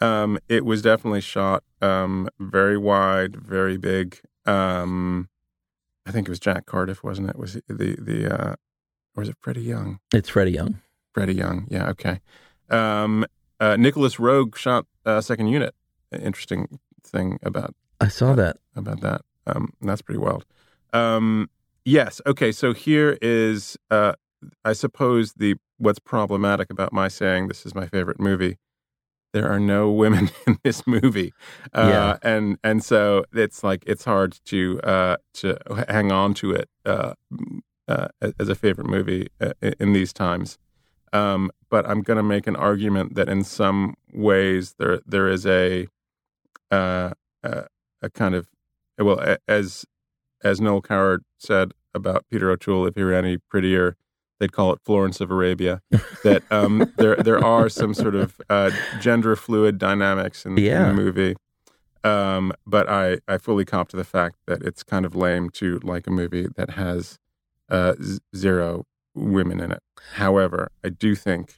[0.00, 4.20] Um, it was definitely shot um, very wide, very big.
[4.46, 5.28] Um,
[6.06, 7.36] I think it was Jack Cardiff, wasn't it?
[7.36, 8.52] Was it the the uh,
[9.14, 10.00] or was it Freddie Young?
[10.14, 10.80] It's Freddie Young.
[11.12, 12.20] Freddie Young, yeah, okay.
[12.70, 13.26] Um,
[13.60, 15.74] uh, Nicholas Roeg shot uh, second unit.
[16.12, 18.56] Interesting thing about I saw that.
[18.76, 19.22] about that.
[19.46, 20.44] Um, that's pretty wild.
[20.92, 21.48] Um,
[21.84, 22.20] yes.
[22.26, 22.52] Okay.
[22.52, 24.12] So here is, uh,
[24.64, 28.58] I suppose the what's problematic about my saying this is my favorite movie.
[29.32, 31.32] There are no women in this movie,
[31.74, 32.16] uh, Yeah.
[32.22, 37.12] and and so it's like it's hard to uh, to hang on to it uh,
[37.86, 40.56] uh, as a favorite movie uh, in these times.
[41.12, 45.44] Um, but I'm going to make an argument that in some ways there there is
[45.46, 45.88] a
[46.70, 47.10] uh,
[47.42, 47.66] a,
[48.02, 48.48] a kind of
[48.98, 49.84] well a- as
[50.44, 53.96] as Noel Coward said about Peter O'Toole, if he were any prettier,
[54.38, 55.80] they'd call it Florence of Arabia.
[56.22, 58.70] that um, there there are some sort of uh,
[59.00, 61.34] gender fluid dynamics in, in the movie.
[62.04, 65.80] Um, but I, I fully cop to the fact that it's kind of lame to
[65.82, 67.18] like a movie that has
[67.68, 68.84] uh, z- zero
[69.16, 69.82] women in it.
[70.14, 71.56] However, I do think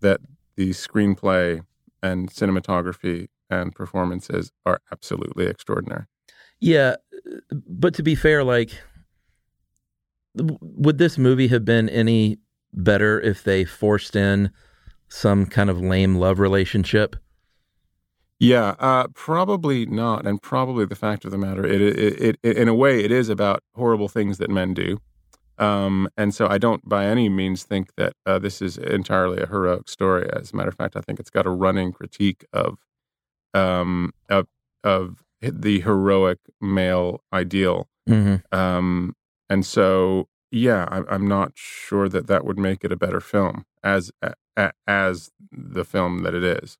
[0.00, 0.20] that
[0.54, 1.64] the screenplay
[2.02, 6.04] and cinematography and performances are absolutely extraordinary.
[6.60, 6.96] Yeah,
[7.50, 8.70] but to be fair, like,
[10.34, 12.38] would this movie have been any
[12.72, 14.50] better if they forced in
[15.08, 17.16] some kind of lame love relationship?
[18.40, 22.56] Yeah, uh, probably not, and probably the fact of the matter, it, it, it, it,
[22.56, 24.98] in a way, it is about horrible things that men do,
[25.56, 29.46] um, and so I don't, by any means, think that uh, this is entirely a
[29.46, 30.28] heroic story.
[30.32, 32.78] As a matter of fact, I think it's got a running critique of,
[33.54, 34.46] um, of,
[34.82, 38.54] of the heroic male ideal, Mm-hmm.
[38.54, 39.16] um,
[39.48, 43.64] and so yeah, I, I'm not sure that that would make it a better film
[43.82, 44.10] as
[44.86, 46.76] as the film that it is.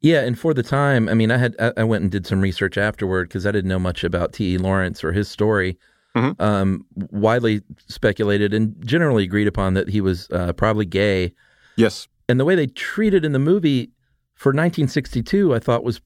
[0.00, 2.76] Yeah, and for the time, I mean, I had I went and did some research
[2.78, 4.54] afterward because I didn't know much about T.
[4.54, 4.58] E.
[4.58, 5.76] Lawrence or his story.
[6.16, 6.40] Mhm.
[6.40, 11.32] Um, widely speculated and generally agreed upon that he was uh, probably gay.
[11.76, 12.06] Yes.
[12.28, 13.90] And the way they treated in the movie
[14.44, 16.02] for 1962, I thought was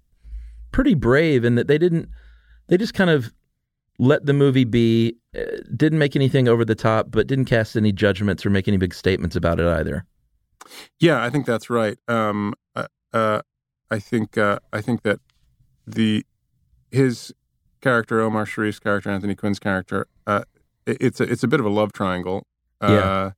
[0.70, 2.08] pretty brave, in that they didn't
[2.68, 3.32] they just kind of
[3.98, 5.42] let the movie be, uh,
[5.76, 8.94] didn't make anything over the top, but didn't cast any judgments or make any big
[8.94, 10.04] statements about it either.
[11.00, 11.98] Yeah, I think that's right.
[12.06, 13.40] Um, uh, uh,
[13.90, 15.18] I think uh, I think that
[15.84, 16.24] the
[16.92, 17.34] his
[17.80, 20.44] character, Omar Sharif's character, Anthony Quinn's character uh
[20.86, 22.46] it's a it's a bit of a love triangle.
[22.80, 23.30] Uh, Yeah.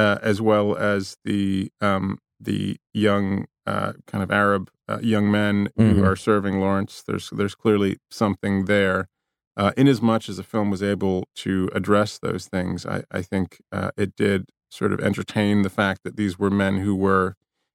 [0.00, 5.68] uh, as well as the um, the young uh, kind of Arab uh, young men
[5.78, 5.94] Mhm.
[5.96, 7.02] who are serving Lawrence.
[7.06, 9.08] There's there's clearly something there.
[9.56, 13.20] Uh, in as much as the film was able to address those things, I, I
[13.22, 17.34] think uh, it did sort of entertain the fact that these were men who were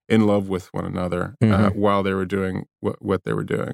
[0.10, 1.76] in love with one another uh, Mhm.
[1.76, 3.74] while they were doing what, what they were doing.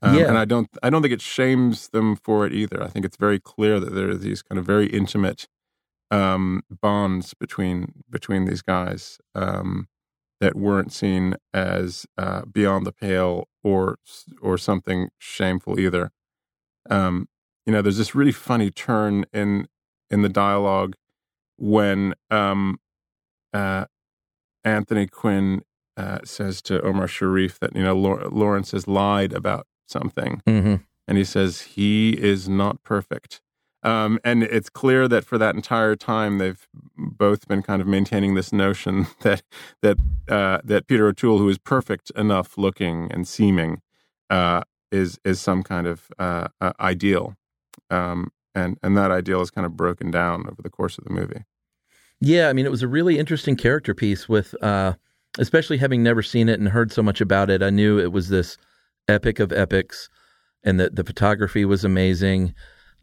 [0.00, 0.28] Um, Yeah.
[0.28, 2.82] And I don't I don't think it shames them for it either.
[2.82, 5.46] I think it's very clear that there are these kind of very intimate
[6.10, 9.88] um, bonds between between these guys um,
[10.42, 13.96] that weren't seen as uh, beyond the pale or
[14.42, 16.10] or something shameful either.
[16.90, 17.28] Um,
[17.64, 19.68] you know, there's this really funny turn in
[20.10, 20.94] in the dialogue
[21.56, 22.78] when um,
[23.54, 23.84] uh,
[24.64, 25.62] Anthony Quinn
[25.96, 30.76] uh, says to Omar Sharif that you know Lawrence has lied about something, Mm-hmm.
[31.06, 33.40] and he says he is not perfect.
[33.84, 36.66] Um, and it's clear that for that entire time, they've
[36.96, 39.42] both been kind of maintaining this notion that
[39.82, 43.80] that uh, that Peter O'Toole, who is perfect enough looking and seeming,
[44.30, 47.34] uh, is is some kind of uh, uh, ideal,
[47.90, 51.10] um, and and that ideal is kind of broken down over the course of the
[51.10, 51.44] movie.
[52.20, 54.92] Yeah, I mean, it was a really interesting character piece with, uh,
[55.38, 57.64] especially having never seen it and heard so much about it.
[57.64, 58.56] I knew it was this
[59.08, 60.08] epic of epics
[60.62, 62.54] and that the photography was amazing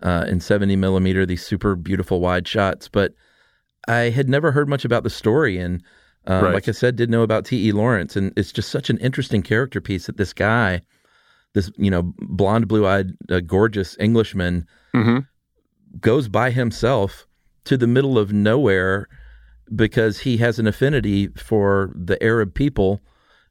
[0.02, 2.88] uh, in 70 millimeter, these super beautiful wide shots.
[2.88, 3.14] But
[3.88, 5.58] I had never heard much about the story.
[5.58, 5.84] And
[6.28, 6.54] uh, Right.
[6.54, 7.72] like I said, did know about T.E.
[7.72, 8.16] Lawrence.
[8.16, 10.82] And it's just such an interesting character piece that this guy,
[11.54, 15.20] this, you know, blonde, blue eyed, uh, gorgeous Englishman, Mm-hmm.
[16.00, 17.28] goes by himself
[17.66, 19.08] to the middle of nowhere
[19.76, 23.02] because he has an affinity for the Arab people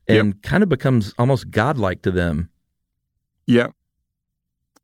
[0.08, 2.48] and kind of becomes almost godlike to them.
[3.46, 3.68] Yeah.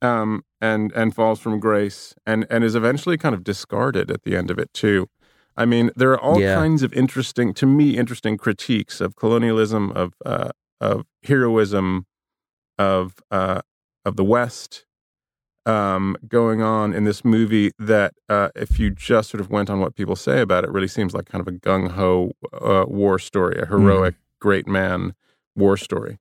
[0.02, 1.98] Um, and and falls from grace
[2.30, 5.00] and and is eventually kind of discarded at the end of it too.
[5.62, 6.56] I mean, there are all Yeah.
[6.60, 10.50] kinds of interesting, to me, interesting critiques of colonialism, of uh,
[10.80, 10.96] of
[11.30, 12.06] heroism,
[12.78, 13.60] of uh,
[14.08, 14.70] of the West,
[15.66, 17.70] um, going on in this movie.
[17.78, 20.88] That uh, if you just sort of went on what people say about it, really
[20.98, 25.14] seems like kind of a gung ho uh, war story, a heroic great man
[25.56, 26.18] war story.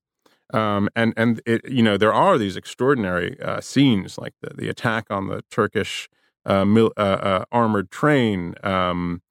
[0.53, 4.69] Um, and and it, you know there are these extraordinary uh, scenes like the the
[4.69, 6.09] attack on the Turkish
[6.45, 9.21] uh, mil, uh, uh, armored train, um,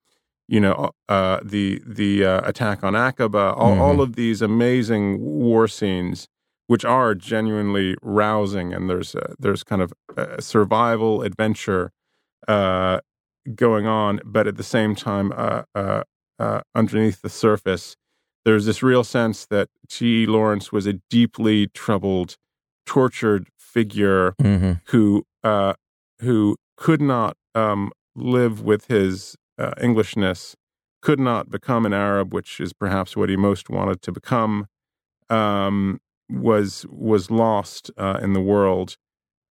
[0.48, 3.80] you know uh, the the uh, attack on Aqaba, all, Mhm.
[3.80, 6.28] all of these amazing war scenes,
[6.68, 11.92] which are genuinely rousing, and there's uh, there's kind of uh, survival adventure
[12.48, 13.00] uh,
[13.54, 16.02] going on, but at the same time, uh, uh,
[16.38, 17.96] uh, underneath the surface,
[18.45, 20.22] there's this real sense that T.
[20.22, 20.26] E.
[20.26, 22.36] Lawrence was a deeply troubled,
[22.86, 24.72] tortured figure Mm-hmm.
[24.86, 25.74] who uh,
[26.20, 30.57] who could not um, live with his uh, Englishness
[31.01, 34.66] could not become an Arab, which is perhaps what he most wanted to become,
[35.30, 38.97] um, was was lost uh, in the world,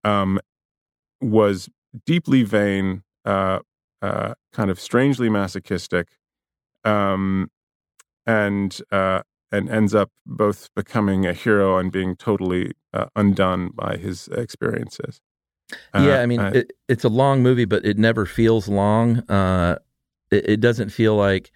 [0.03, 0.39] um,
[1.19, 1.69] was
[2.05, 3.59] deeply vain, uh,
[4.01, 6.07] uh, kind of strangely masochistic,
[6.85, 7.49] um,
[8.25, 13.97] and uh, and ends up both becoming a hero and being totally uh, undone by
[13.97, 15.21] his experiences.
[15.95, 19.19] yeah, I mean, it, it's a long movie, but it never feels long.
[19.29, 19.77] Uh,
[20.29, 21.51] it, it doesn't feel like.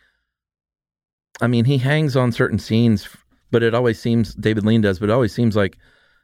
[1.41, 3.09] I mean, he hangs on certain scenes,
[3.51, 5.77] but it always seems David Lean does, but it always seems like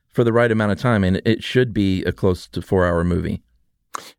[0.07, 3.03] for the right amount of time, and it should be a close to four hour
[3.03, 3.41] movie.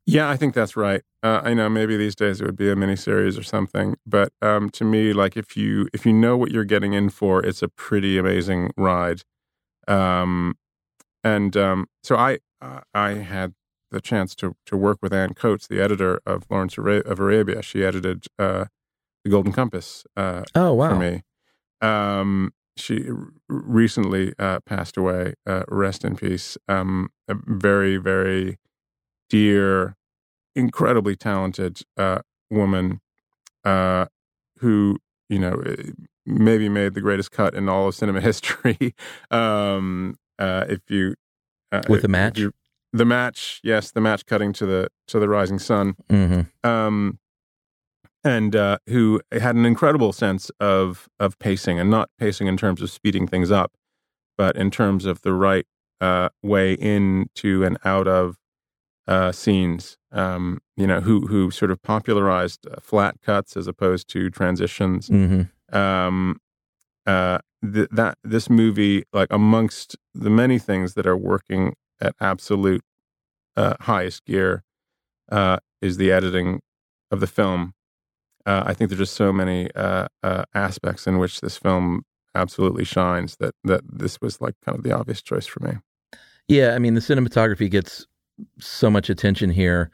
[0.06, 1.02] Yeah, I think that's right.
[1.22, 4.70] Uh, I know maybe these days it would be a miniseries or something, but um,
[4.70, 7.68] to me, like if you if you know what you're getting in for, it's a
[7.68, 9.22] pretty amazing ride.
[9.88, 10.56] Um,
[11.24, 13.54] and um, so I uh, I had
[13.90, 17.62] the chance to to work with Anne Coates, the editor of Lawrence of Arabia.
[17.62, 18.66] She edited uh,
[19.24, 20.04] the Golden Compass.
[20.16, 20.90] Uh, oh wow!
[20.90, 21.22] For me,
[21.80, 25.34] um, she r- recently uh, passed away.
[25.46, 26.58] Uh, rest in peace.
[26.68, 28.58] Um, a very very
[29.32, 29.96] dear,
[30.54, 32.18] incredibly talented uh,
[32.50, 33.00] woman
[33.64, 34.04] uh,
[34.58, 34.98] who,
[35.30, 35.90] you know, eh,
[36.26, 38.94] maybe made the greatest cut in all of cinema history.
[39.30, 41.14] um, uh, if you
[41.72, 42.52] uh, with the match, you,
[42.92, 45.96] the match, yes, the match cutting to the to the rising sun.
[46.10, 46.68] Mm-hmm.
[46.68, 47.18] Um,
[48.24, 52.82] and uh, who had an incredible sense of of pacing, and not pacing in terms
[52.82, 53.72] of speeding things up,
[54.36, 55.66] but in terms of the right
[56.02, 58.36] uh, way into and out of
[59.06, 59.96] uh, scenes.
[60.10, 65.08] Um, you know, who who sort of popularized uh, flat cuts as opposed to transitions.
[65.08, 65.76] Mm-hmm.
[65.76, 66.38] Um,
[67.06, 72.82] uh, th- that this movie, like amongst the many things that are working at absolute
[73.56, 74.62] uh, highest gear,
[75.30, 76.60] uh, is the editing
[77.10, 77.72] of the film.
[78.44, 79.70] Uh, I think there's just so many
[80.54, 82.02] aspects in which this film
[82.34, 85.78] absolutely shines that that this was like kind of the obvious choice for me.
[86.48, 88.06] Yeah, I mean the cinematography gets
[88.58, 89.90] so much attention here.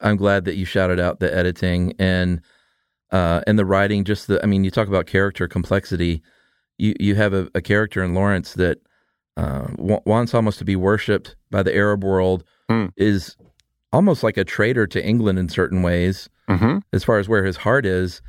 [0.00, 2.40] I'm glad that you shouted out the editing and
[3.10, 4.04] uh, and the writing.
[4.04, 6.22] Just the, I mean, you talk about character complexity.
[6.78, 8.78] You you have a, a character in Lawrence that
[9.36, 12.44] uh, wants almost to be worshipped by the Arab world.
[12.70, 12.92] Mm.
[12.96, 13.36] Is
[13.92, 16.78] almost like a traitor to England in certain ways, mm-hmm.
[16.92, 18.20] as far as where his heart is,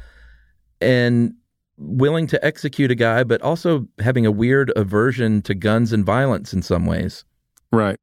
[0.79, 1.33] and
[1.77, 6.53] willing to execute a guy, but also having a weird aversion to guns and violence
[6.53, 7.25] in some ways.
[7.71, 7.97] Right.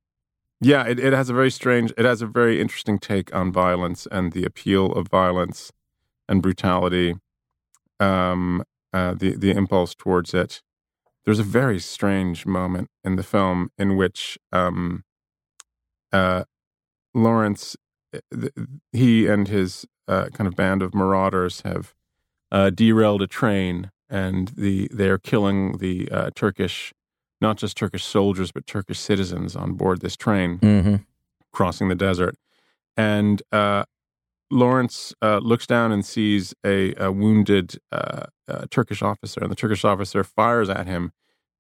[0.65, 4.07] Yeah, it, it has a very strange, it has a very interesting take on violence
[4.13, 5.73] and the appeal of violence
[6.29, 7.17] and brutality,
[7.99, 10.63] um, uh, the the impulse towards it.
[11.25, 15.03] There's a very strange moment in the film in which um,
[16.13, 16.45] uh,
[17.13, 17.77] Lawrence,
[18.15, 18.49] eh,
[18.93, 21.95] he and his uh, kind of band of marauders have
[22.53, 26.93] uh, derailed a train, and the they are killing the uh, Turkish
[27.43, 30.97] not just Turkish soldiers, but Turkish citizens on board this train mm-hmm.
[31.53, 32.36] crossing the desert.
[32.97, 33.84] And uh,
[34.51, 38.26] Lawrence uh, looks down and sees a, a wounded uh,
[38.70, 41.12] Turkish officer, and the Turkish officer fires at him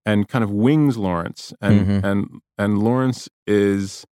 [0.06, 1.52] and kind of wings Lawrence.
[1.60, 2.06] And mm-hmm.
[2.06, 4.06] and and Lawrence is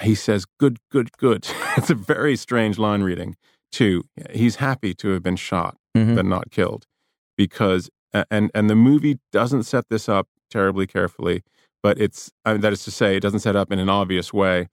[0.00, 3.36] he says, "Good, good, good." it's a very strange line reading.
[3.70, 6.14] Too, he's happy to have been shot mm-hmm.
[6.14, 6.86] but not killed
[7.36, 7.90] because
[8.30, 11.42] and and the movie doesn't set this up terribly carefully,
[11.82, 14.32] but it's I mean, that is to say, it doesn't set up in an obvious
[14.32, 14.68] way.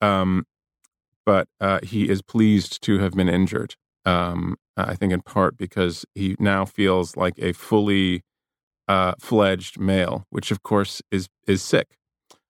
[0.00, 0.46] Um,
[1.24, 3.74] but uh, he is pleased to have been injured.
[4.04, 8.22] Um, I think in part because he now feels like a fully
[8.88, 11.96] uh, fledged male, which of course is is sick.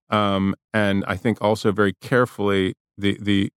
[0.09, 3.49] Um, and I think also very carefully the the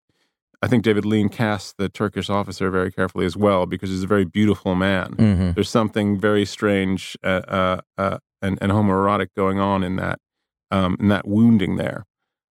[0.62, 4.06] I think David Lean casts the Turkish officer very carefully as well because he's a
[4.08, 5.14] very beautiful man.
[5.14, 5.52] Mm-hmm.
[5.52, 10.18] There's something very strange uh, uh, uh, and, and, homoerotic going on in that
[10.70, 12.04] um, in that wounding there.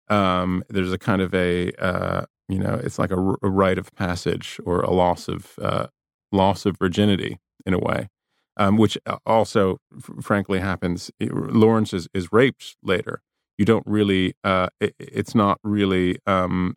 [0.09, 3.79] Um, there's a kind of a uh, you know it's like a, r- a rite
[3.79, 5.89] of passage or a loss of uh,
[6.33, 8.09] loss of virginity in a way,
[8.57, 11.11] um, which uh, also f- frankly happens.
[11.21, 13.21] Lawrence is, is raped later.
[13.59, 14.35] You don't really.
[14.45, 16.75] It, it's not really um,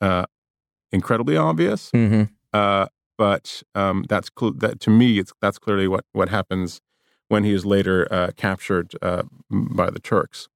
[0.00, 0.26] uh,
[0.92, 1.90] incredibly obvious.
[1.92, 2.24] Mm-hmm.
[2.52, 2.86] Uh,
[3.16, 6.80] but um, that's cl- that to me, it's that's clearly what what happens
[7.28, 10.48] when he is later uh, captured uh, by the Turks.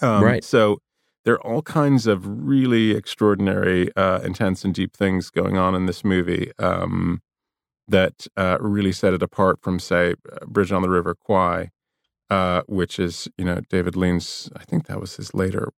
[0.00, 0.44] Um, right.
[0.44, 0.80] So
[1.24, 5.86] there are all kinds of really extraordinary, uh, intense, and deep things going on in
[5.86, 7.20] this movie um,
[7.88, 10.14] that uh, really set it apart from, say,
[10.46, 11.70] Bridge on the River Kwai,
[12.30, 14.50] uh, which is you know David Lean's.
[14.54, 15.72] I think that was his later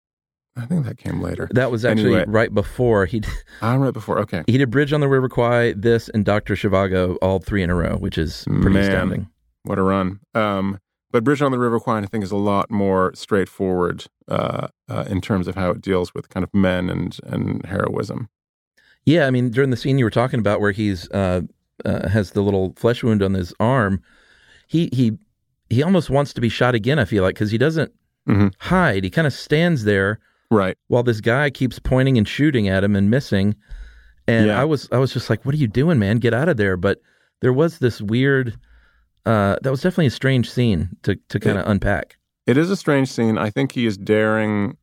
[0.57, 1.48] I think that came later.
[1.53, 2.24] That was actually Anyway.
[2.26, 3.22] right before he
[3.62, 4.18] Ah, right before.
[4.20, 4.42] Okay.
[4.46, 7.74] he did Bridge on the River Kwai, this, and Doctor Zhivago all three in a
[7.74, 8.82] row, which is pretty Man.
[8.82, 9.28] astounding.
[9.62, 10.20] What a run.
[10.34, 10.78] Um,
[11.12, 15.05] but Bridge on the River Kwai, I think, is a lot more straightforward uh, uh,
[15.09, 18.28] in terms of how it deals with kind of men and, and heroism.
[19.05, 21.42] Yeah, I mean, during the scene you were talking about where he's uh,
[21.84, 24.03] uh, has the little flesh wound on his arm,
[24.68, 25.12] he he
[25.70, 26.98] he almost wants to be shot again.
[26.98, 27.92] I feel like because he doesn't
[28.28, 28.53] Mhm.
[28.59, 30.18] hide; he kind of stands there
[30.51, 30.76] Right.
[30.88, 33.55] while this guy keeps pointing and shooting at him and missing.
[34.26, 34.61] And Yeah.
[34.61, 36.18] I was I was just like, "What are you doing, man?
[36.18, 37.01] Get out of there!" But
[37.40, 38.57] there was this weird.
[39.26, 42.16] Uh, that was definitely a strange scene to to kind of unpack.
[42.46, 43.38] It is a strange scene.
[43.38, 44.76] I think he is daring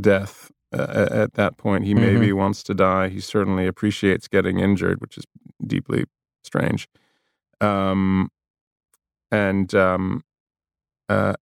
[0.00, 1.84] death uh, at- at that point.
[1.84, 3.08] He maybe wants to die.
[3.08, 5.24] He certainly appreciates getting injured, which is
[5.66, 6.04] deeply
[6.44, 6.88] strange.
[7.60, 8.30] Um,
[9.32, 10.22] and um,
[11.08, 11.34] uh,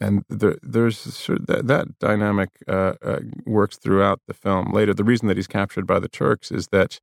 [0.00, 4.72] and there, there's sort of that, that dynamic uh, uh, works throughout the film.
[4.72, 7.00] Later, the reason that he's captured by the Turks is that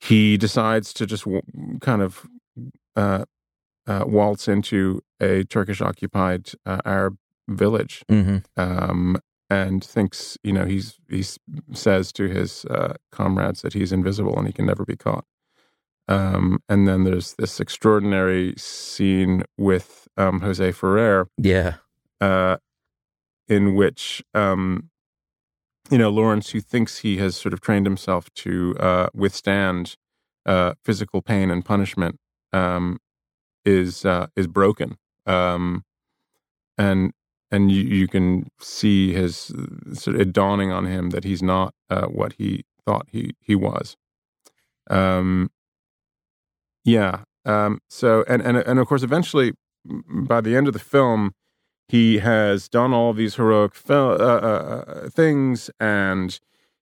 [0.00, 1.42] he decides to just w-
[1.80, 2.26] kind of
[2.96, 3.24] uh,
[3.86, 7.16] uh, waltz into a Turkish occupied uh, Arab
[7.48, 9.16] village hmm um,
[9.48, 11.22] and thinks, you know, he's he
[11.72, 15.24] says to his uh, comrades that he's invisible and he can never be caught.
[16.08, 21.74] Um, and then there's this extraordinary scene with um, Jose Ferrer Yeah,
[22.20, 22.56] uh,
[23.48, 24.90] in which um,
[25.90, 29.96] you know Lawrence, who thinks he has sort of trained himself to uh, withstand
[30.44, 32.18] uh, physical pain and punishment,
[32.52, 32.98] um,
[33.64, 34.96] is uh, is broken,
[35.26, 35.84] um,
[36.78, 37.12] and
[37.50, 39.52] and you, you can see his
[39.92, 43.96] sort of dawning on him that he's not uh, what he thought he he was.
[44.88, 45.50] Um,
[46.84, 47.24] yeah.
[47.44, 49.52] Um, so and and and of course, eventually,
[50.08, 51.34] by the end of the film,
[51.88, 56.38] he has done all these heroic fil- uh, uh, uh, things, and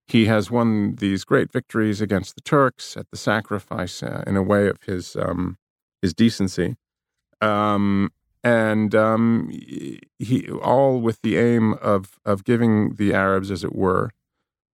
[0.07, 4.43] he has won these great victories against the Turks at the sacrifice, uh, in a
[4.43, 5.59] way, of his um,
[6.01, 6.77] his decency,
[7.41, 9.51] um, and um,
[10.19, 14.11] he all with the aim of of giving the Arabs, as it were,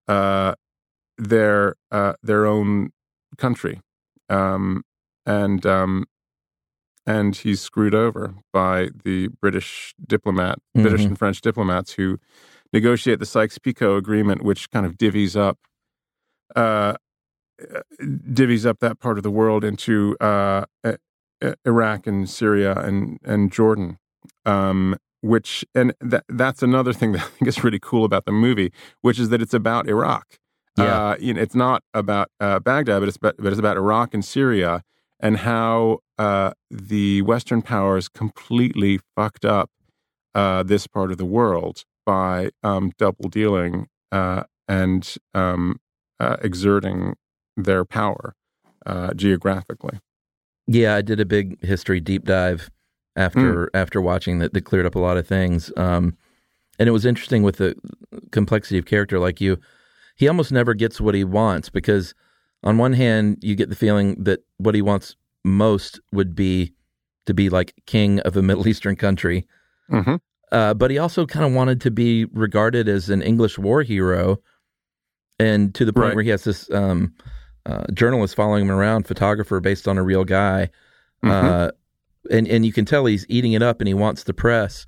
[0.08, 0.54] uh,
[1.18, 2.90] their uh, their own
[3.36, 3.80] country,
[4.28, 4.84] um,
[5.26, 6.06] and um,
[7.18, 11.06] and he's screwed over by the British diplomat, British Mhm.
[11.08, 12.18] and French diplomats who
[12.72, 15.58] negotiate the Sykes-Picot agreement, which kind of divvies up,
[16.54, 16.94] uh,
[17.60, 17.80] uh,
[18.38, 20.64] divvies up that part of the world into uh,
[21.66, 23.98] Iraq and Syria and and Jordan,
[24.46, 28.32] um, which and that that's another thing that I think is really cool about the
[28.32, 30.26] movie, which is that it's about Iraq.
[30.78, 30.84] Yeah.
[31.10, 34.14] Uh, you know, it's not about uh, Baghdad, but it's about, but it's about Iraq
[34.14, 34.82] and Syria
[35.20, 39.70] and how uh, the Western powers completely fucked up
[40.34, 45.78] uh, this part of the world by um, double dealing uh, and um,
[46.18, 47.14] uh, exerting
[47.56, 48.34] their power
[48.86, 49.98] uh, geographically.
[50.66, 50.94] yeah.
[50.96, 52.70] I did a big history deep dive
[53.16, 53.76] after Hmm.
[53.76, 54.54] after watching that.
[54.54, 55.70] That cleared up a lot of things.
[55.76, 56.16] Um,
[56.78, 57.74] and it was interesting with the
[58.30, 59.18] complexity of character.
[59.18, 59.58] Like you,
[60.16, 62.14] he almost never gets what he wants because
[62.62, 66.72] on one hand you get the feeling that what he wants most would be
[67.26, 69.46] to be like king of a Middle Eastern country.
[69.90, 70.16] Mm-hmm.
[70.52, 74.38] Uh, but he also kind of wanted to be regarded as an English war hero,
[75.38, 76.14] and to the point Right.
[76.16, 77.14] where he has this um,
[77.66, 80.70] uh, journalist following him around, photographer based on a real guy,
[81.22, 81.70] uh,
[82.30, 84.86] and and you can tell he's eating it up and he wants the press.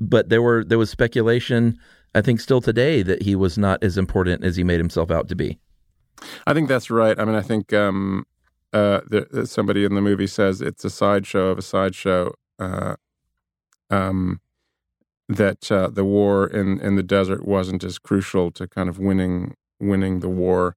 [0.00, 1.78] But there were there was speculation,
[2.14, 5.28] I think, still today that he was not as important as he made himself out
[5.28, 5.58] to be.
[6.46, 7.18] I think that's right.
[7.18, 8.26] I mean, I think um,
[8.72, 12.34] uh, there, somebody in the movie says it's a sideshow of a sideshow.
[12.58, 12.96] Uh,
[13.90, 14.40] um,
[15.28, 19.54] that uh, the war in, in the desert wasn't as crucial to kind of winning
[19.80, 20.76] winning the war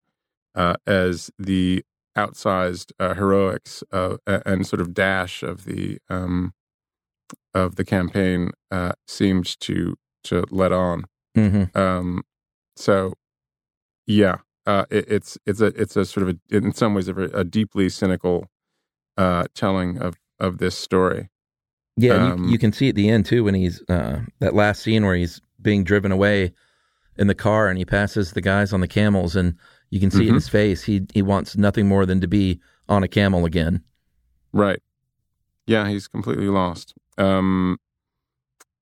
[0.56, 1.84] uh, as the
[2.18, 6.54] outsized uh, heroics uh, and sort of dash of the um,
[7.54, 11.06] of the campaign uh, seemed to to let on.
[11.38, 11.78] Mm-hmm.
[11.78, 12.24] Um,
[12.76, 13.14] so,
[14.06, 17.16] yeah, uh, it, it's it's a it's a sort of a, in some ways a,
[17.16, 18.48] a deeply cynical
[19.18, 21.30] uh, telling of of this story.
[21.96, 24.84] Yeah, Um, you, you can see at the end too when he's uh, that last
[24.84, 26.54] scene where he's being driven away
[27.18, 29.56] in the car and he passes the guys on the camels and
[29.90, 30.36] you can see in Mhm.
[30.36, 33.82] his face he he wants nothing more than to be on a camel again.
[34.54, 34.82] Right.
[35.66, 36.94] Yeah, he's completely lost.
[37.18, 37.80] Um,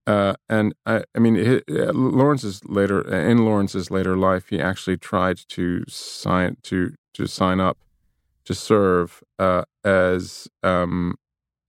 [0.07, 1.37] uh, and I, I mean,
[1.69, 7.59] uh, Lawrence's later in Lawrence's later life, he actually tried to sign to to sign
[7.59, 7.77] up
[8.45, 11.15] to serve uh, as um,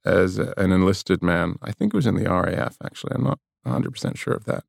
[0.04, 1.56] as an enlisted man.
[1.62, 2.76] I think it was in the RAF.
[2.84, 4.64] Actually, I'm not 100 percent sure of that.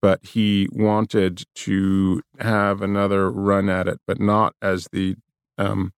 [0.00, 5.16] but he wanted to have another run at it, but not as the
[5.58, 5.92] um,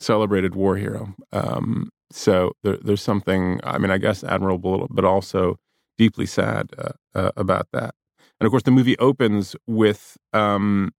[0.00, 1.14] celebrated war hero.
[1.32, 5.56] Um, so there, there's something, I mean, I guess admirable, but also
[5.98, 7.94] deeply sad uh, uh, about that.
[8.40, 10.92] And of course, the movie opens with um,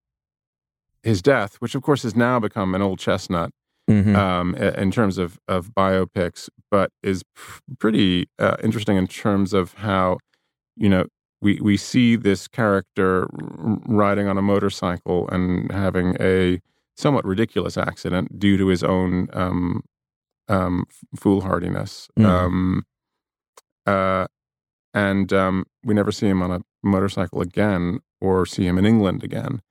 [1.03, 3.51] his death, which of course has now become an old chestnut
[3.89, 4.15] Mhm.
[4.15, 9.73] um, in terms of, of biopics, but is pr- pretty uh, interesting in terms of
[9.75, 10.17] how,
[10.75, 11.05] you know,
[11.39, 16.59] we, we see this character riding on a motorcycle and having a
[16.97, 19.83] somewhat ridiculous accident due to his own um,
[20.47, 20.85] um,
[21.15, 22.07] foolhardiness.
[22.17, 22.25] Mhm.
[22.25, 22.83] Um,
[23.85, 24.25] uh,
[24.95, 29.23] and um, we never see him on a motorcycle again or see him in England
[29.23, 29.61] again.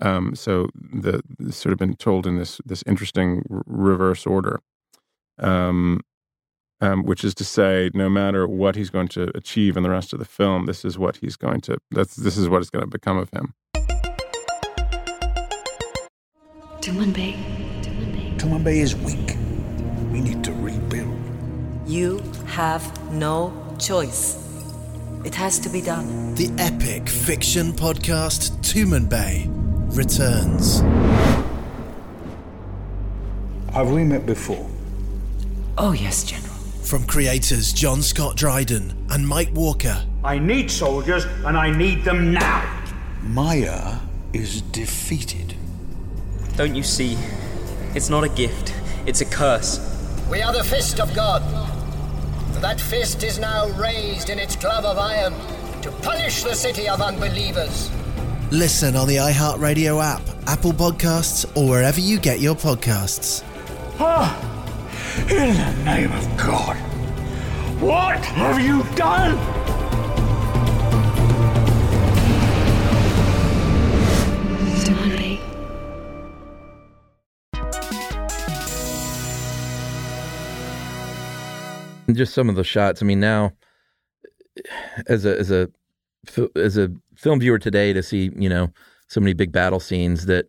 [0.00, 4.60] Um, so the, the sort of been told in this this interesting r- reverse order,
[5.38, 6.00] um,
[6.80, 10.14] um, which is to say, no matter what he's going to achieve in the rest
[10.14, 11.76] of the film, this is what he's going to.
[11.90, 13.52] That's this is what is going to become of him.
[16.80, 17.36] Tumanbay.
[17.82, 18.38] Tumanbay.
[18.38, 19.36] Tumanbay is weak.
[20.10, 21.14] We need to rebuild.
[21.86, 24.49] You have no choice.
[25.22, 26.34] It has to be done.
[26.34, 29.48] The epic fiction podcast Tumanbay
[29.94, 30.80] returns.
[33.74, 34.66] Have we met before?
[35.76, 36.54] Oh, yes, General.
[36.82, 42.32] From creators John Scott Dryden and Mike Walker, I need soldiers, and I need them
[42.32, 42.82] now.
[43.22, 43.98] Maya
[44.32, 45.54] is defeated.
[46.56, 47.18] Don't you see?
[47.94, 48.74] It's not a gift,
[49.06, 49.78] it's a curse.
[50.30, 51.42] We are the fist of God.
[52.60, 55.32] That fist is now raised in its glove of iron
[55.80, 57.90] to punish the city of unbelievers.
[58.50, 63.42] listen on the iHeartRadio app, Apple Podcasts, or wherever you get your podcasts.
[63.98, 64.36] Ah!
[65.30, 66.76] In the name of God,
[67.80, 69.38] what have you done?
[82.16, 83.02] just some of the shots.
[83.02, 83.52] I mean, now
[85.06, 85.68] as a as a
[86.56, 88.72] as a film viewer today, to see you know
[89.08, 90.46] so many big battle scenes that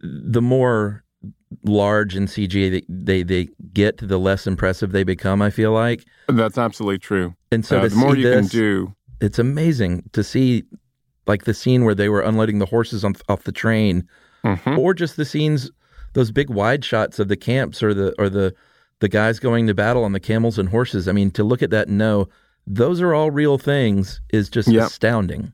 [0.00, 1.04] the more
[1.62, 5.40] large in CG they, they they get, the less impressive they become.
[5.40, 7.34] I feel like That's absolutely true.
[7.52, 10.64] And so Uh, the more you can do, it's amazing to see
[11.26, 14.08] like the scene where they were unloading the horses on, off the train,
[14.44, 14.78] Mm-hmm.
[14.78, 15.70] or just the scenes,
[16.12, 18.52] those big wide shots of the camps or the or the
[19.00, 21.08] the guys going to battle on the camels and horses.
[21.08, 22.28] I mean, to look at that and know
[22.66, 24.86] those are all real things is just Yep.
[24.86, 25.52] astounding.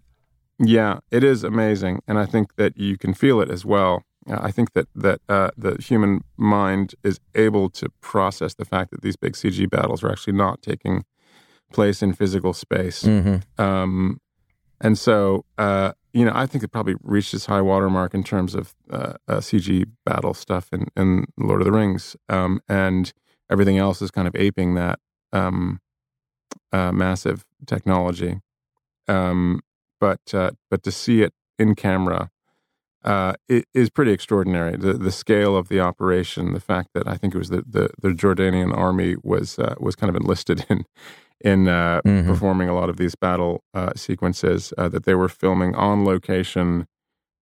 [0.59, 4.03] Yeah, it is amazing, and I think that you can feel it as well.
[4.28, 8.91] Uh, I think that that uh, the human mind is able to process the fact
[8.91, 11.05] that these big CG battles are actually not taking
[11.72, 13.43] place in physical space, Mhm.
[13.59, 14.20] um,
[14.82, 18.55] and so uh, you know I think it probably reached its high watermark in terms
[18.55, 23.12] of uh, uh, CG battle stuff in, in Lord of the Rings, um, and
[23.51, 24.98] everything else is kind of aping that
[25.32, 25.80] um,
[26.72, 28.40] uh, massive technology.
[29.09, 29.61] Um,
[30.01, 32.30] but uh, but to see it in camera
[33.03, 34.76] uh, it is pretty extraordinary.
[34.76, 37.90] The the scale of the operation, the fact that I think it was the the,
[38.01, 40.84] the Jordanian army was uh, was kind of enlisted in
[41.42, 42.26] in uh, Mhm.
[42.26, 46.86] performing a lot of these battle uh, sequences uh, that they were filming on location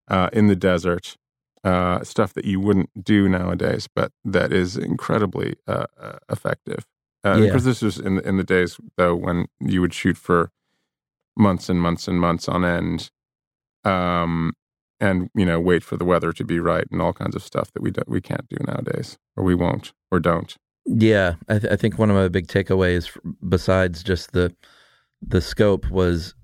[0.08, 1.16] uh, in the desert.
[1.64, 6.86] Uh, stuff that you wouldn't do nowadays, but that is incredibly uh, uh, effective.
[7.24, 7.46] Uh, Yeah.
[7.46, 10.50] Because this was in in the days though when you would shoot for
[11.36, 13.10] months and months and months on end,
[13.84, 14.52] um,
[15.00, 17.72] and you know wait for the weather to be right and all kinds of stuff
[17.72, 20.56] that we don't we can't do nowadays, or we won't, or don't.
[20.86, 23.10] Yeah, I, th- I think one of my big takeaways,
[23.48, 24.54] besides just the
[25.20, 26.34] the scope, was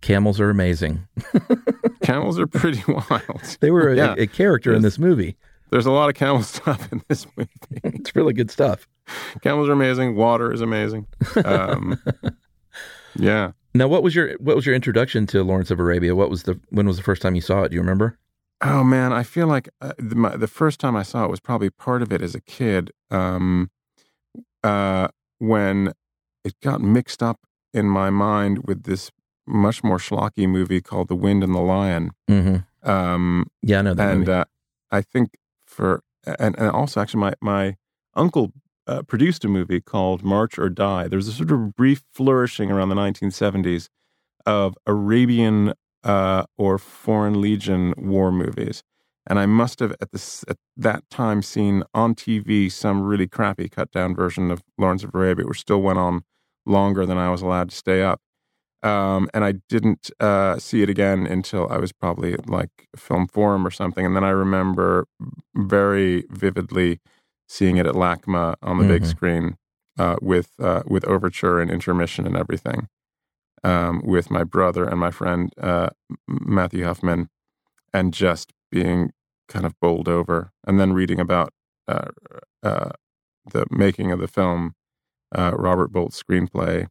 [0.00, 1.06] camels are amazing.
[2.06, 3.56] Camels are pretty wild.
[3.60, 4.14] They were a, Yeah.
[4.16, 5.36] a character in this movie.
[5.70, 7.50] There's a lot of camel stuff in this movie.
[7.84, 8.86] It's really good stuff.
[9.42, 10.14] Camels are amazing.
[10.16, 11.06] Water is amazing.
[11.44, 11.98] Um,
[13.16, 13.52] yeah.
[13.74, 16.14] Now, what was your what was your introduction to Lawrence of Arabia?
[16.14, 17.70] What was the when was the first time you saw it?
[17.70, 18.18] Do you remember?
[18.62, 21.40] Oh man, I feel like uh, the, my, the first time I saw it was
[21.40, 22.90] probably part of it as a kid.
[23.10, 23.70] Um,
[24.64, 25.92] uh, when
[26.44, 27.40] it got mixed up
[27.74, 29.10] in my mind with this
[29.46, 32.10] much more schlocky movie called The Wind and the Lion.
[32.28, 32.88] Mm-hmm.
[32.88, 34.44] Um, Yeah, I know that and uh,
[34.90, 35.36] I think
[35.66, 37.76] for and, and also actually my my
[38.14, 38.52] uncle
[38.86, 41.08] uh, produced a movie called March or Die.
[41.08, 43.88] There was a sort of brief flourishing around the 1970s
[44.44, 45.74] of Arabian
[46.04, 48.82] uh, or Foreign Legion war movies.
[49.28, 53.68] And I must have at this at that time seen on TV some really crappy
[53.68, 56.22] cut down version of Lawrence of Arabia, which still went on
[56.64, 58.20] longer than I was allowed to stay up.
[58.82, 63.26] Um, and I didn't uh, see it again until I was probably at, like film
[63.26, 64.04] forum or something.
[64.06, 65.06] And then I remember
[65.56, 67.00] very vividly
[67.48, 69.06] seeing it at LACMA on the big Mhm.
[69.06, 69.56] screen
[69.98, 72.88] uh, with uh, with overture and intermission and everything,
[73.64, 75.88] um, with my brother and my friend uh,
[76.28, 77.28] Matthew Huffman,
[77.94, 79.12] and just being
[79.48, 81.52] kind of bowled over, and then reading about
[81.88, 82.08] uh,
[82.62, 82.90] uh,
[83.52, 84.74] the making of the film,
[85.34, 86.88] uh, Robert Bolt's screenplay,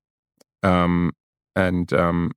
[0.64, 1.12] um,
[1.56, 2.32] and um,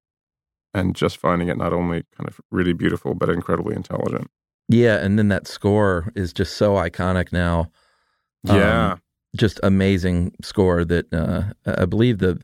[0.75, 4.31] and just finding it not only kind of really beautiful but incredibly intelligent.
[4.69, 7.71] Yeah, and then that score is just so iconic now.
[8.45, 8.93] Yeah.
[8.93, 9.03] Um,
[9.37, 12.41] just amazing score that uh, I believe the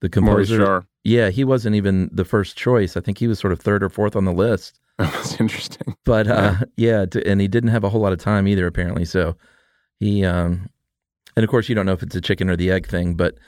[0.00, 0.84] the composer.
[1.04, 2.96] Yeah, he wasn't even the first choice.
[2.96, 4.78] I think he was sort of third or fourth on the list.
[4.98, 5.96] That's interesting.
[6.04, 9.04] But uh, yeah, t- and he didn't have a whole lot of time either, apparently.
[9.04, 9.36] So
[10.00, 10.68] he, um,
[11.36, 13.38] and of course, you don't know if it's a chicken or the egg thing, but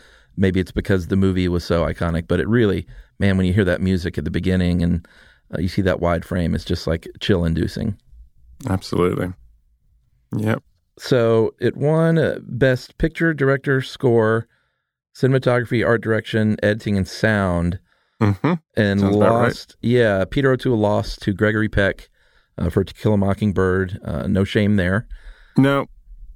[0.41, 2.27] maybe it's because the movie was so iconic.
[2.27, 2.87] But it really,
[3.19, 5.07] man, when you hear that music at the beginning and
[5.55, 7.97] uh, you see that wide frame, it's just like chill inducing.
[8.69, 9.33] Absolutely.
[10.37, 10.63] Yep.
[10.99, 14.47] So it won uh, Best Picture, Director, Score,
[15.17, 17.79] Cinematography, Art Direction, Editing, and Sound.
[18.21, 18.55] Mm-hmm.
[18.77, 19.43] And Sounds about right.
[19.45, 22.11] lost, yeah, Peter O'Toole lost to Gregory Peck
[22.59, 23.99] uh, for To Kill a Mockingbird.
[24.05, 25.07] Uh, no shame there.
[25.57, 25.87] No,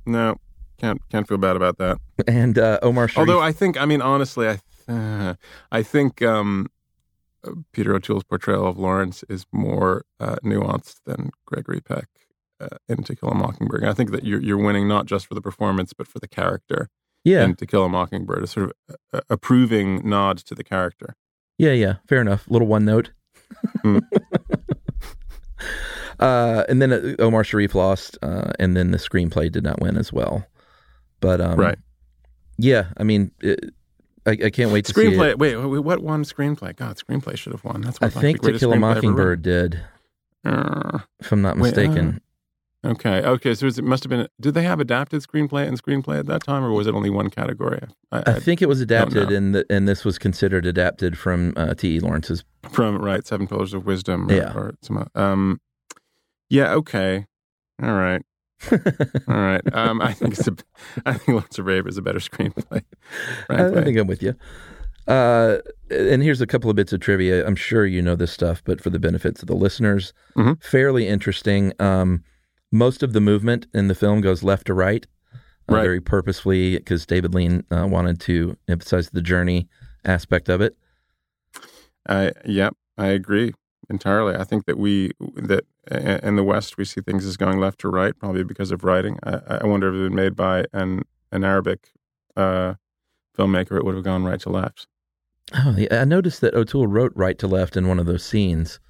[0.06, 0.36] no,
[0.78, 1.98] can't can't feel bad about that.
[2.26, 3.28] And uh, Omar Sharif.
[3.28, 5.34] Although I think, I mean, honestly, I uh,
[5.72, 6.68] I think um,
[7.46, 12.08] uh, Peter O'Toole's portrayal of Lawrence is more uh, nuanced than Gregory Peck
[12.60, 13.82] uh, in To Kill a Mockingbird.
[13.82, 16.28] And I think that you're you're winning not just for the performance, but for the
[16.28, 16.88] character.
[17.24, 17.44] Yeah.
[17.44, 18.72] in To Kill a Mockingbird, a sort of
[19.12, 21.16] a, a approving nod to the character.
[21.56, 22.44] Yeah, yeah, fair enough.
[22.48, 23.12] Little one note.
[23.82, 23.98] Hmm.
[26.20, 29.96] uh, and then uh, Omar Sharif lost, uh, and then the screenplay did not win
[29.96, 30.46] as well.
[31.20, 31.78] But um, Right.
[32.58, 33.72] yeah, I mean, it,
[34.26, 35.30] I, I can't wait to see Screenplay.
[35.30, 35.38] it.
[35.38, 36.74] Wait, wait, what won screenplay?
[36.76, 37.82] God, screenplay should have won.
[37.82, 39.80] That's I what think To Kill a Mockingbird did,
[40.44, 42.20] Uh, if I'm not wait, uh, mistaken.
[42.84, 43.54] Okay, okay.
[43.54, 44.28] So it must have been.
[44.38, 47.30] Did they have adapted screenplay and screenplay at that time, or was it only one
[47.30, 47.80] category?
[48.12, 51.96] I, think it was adapted, and the, and this was considered adapted from uh, T.
[51.96, 52.00] E.
[52.00, 52.44] Lawrence's.
[52.70, 54.30] from right Seven Pillars of Wisdom.
[54.30, 54.52] Or, Yeah.
[54.54, 55.60] Or some, um.
[56.50, 56.74] Yeah.
[56.74, 57.24] Okay.
[57.82, 58.20] All right.
[59.28, 59.62] All right.
[59.72, 60.00] Um.
[60.00, 60.56] I think it's a.
[61.06, 62.82] I think Lawrence of Arabia is a better screenplay.
[63.50, 64.34] I, I think I'm with you.
[65.06, 65.58] Uh,
[65.90, 67.46] and here's a couple of bits of trivia.
[67.46, 70.62] I'm sure you know this stuff, but for the benefits of the listeners, Mhm.
[70.62, 71.72] fairly interesting.
[71.78, 72.24] Um,
[72.72, 75.82] most of the movement in the film goes left to right, uh, Right.
[75.82, 79.68] very purposefully, because David Lean uh, wanted to emphasize the journey
[80.06, 80.76] aspect of it.
[82.08, 83.52] I yep, I agree
[83.90, 84.36] entirely.
[84.36, 85.64] I think that we that
[86.22, 89.18] in the West we see things as going left to right, probably because of writing.
[89.22, 91.90] I, I wonder if it had been made by an an Arabic
[92.36, 92.74] uh,
[93.36, 94.86] filmmaker, it would have gone right to left.
[95.54, 98.80] Oh, yeah, I noticed that O'Toole wrote right to left in one of those scenes,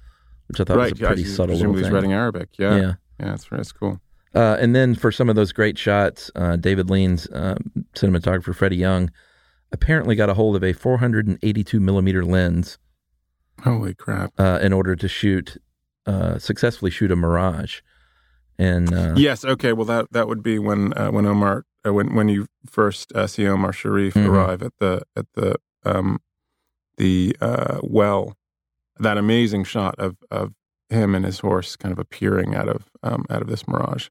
[0.47, 2.49] which I thought right, was a pretty yeah, subtle little presumably he's writing Arabic.
[2.57, 2.93] Yeah, Yeah.
[3.19, 3.99] yeah, that's that's cool.
[4.33, 7.55] Uh, and then for some of those great shots, uh, David Lean's uh,
[7.95, 9.09] cinematographer Freddie Young
[9.71, 12.77] apparently got a hold of a 482 millimeter lens
[13.65, 14.31] Holy crap!
[14.39, 15.57] uh, in order to shoot
[16.05, 17.81] uh, successfully shoot a Mirage.
[18.57, 19.43] And uh, Yes.
[19.43, 19.73] Okay.
[19.73, 23.27] Well, that that would be when uh, when Omar uh, when when you first uh,
[23.27, 24.27] see Omar Sharif Mhm.
[24.29, 26.19] arrive at the at the um,
[26.97, 28.37] the uh, well,
[28.99, 30.53] that amazing shot of of
[30.89, 34.07] him and his horse kind of appearing out of um, out of this mirage.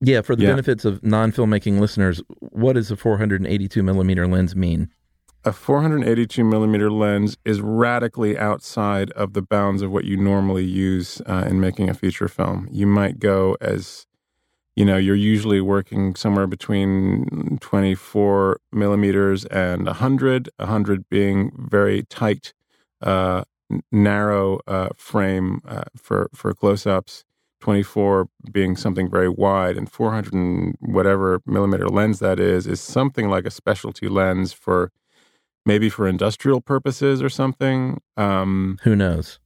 [0.00, 0.50] yeah, for the Yeah.
[0.50, 4.88] benefits of non filmmaking listeners, what does a 482 millimeter lens mean?
[5.42, 11.22] A 482 millimeter lens is radically outside of the bounds of what you normally use
[11.26, 12.68] uh, in making a feature film.
[12.70, 14.06] You might go as
[14.76, 22.54] you know, you're usually working somewhere between 24 millimeters and 100, 100 being very tight,
[23.02, 23.44] uh,
[23.90, 27.24] narrow uh, frame uh, for, for close ups,
[27.60, 33.28] 24 being something very wide, and 400 and whatever millimeter lens that is, is something
[33.28, 34.92] like a specialty lens for
[35.70, 38.00] maybe for industrial purposes or something.
[38.16, 39.38] Um, Who knows?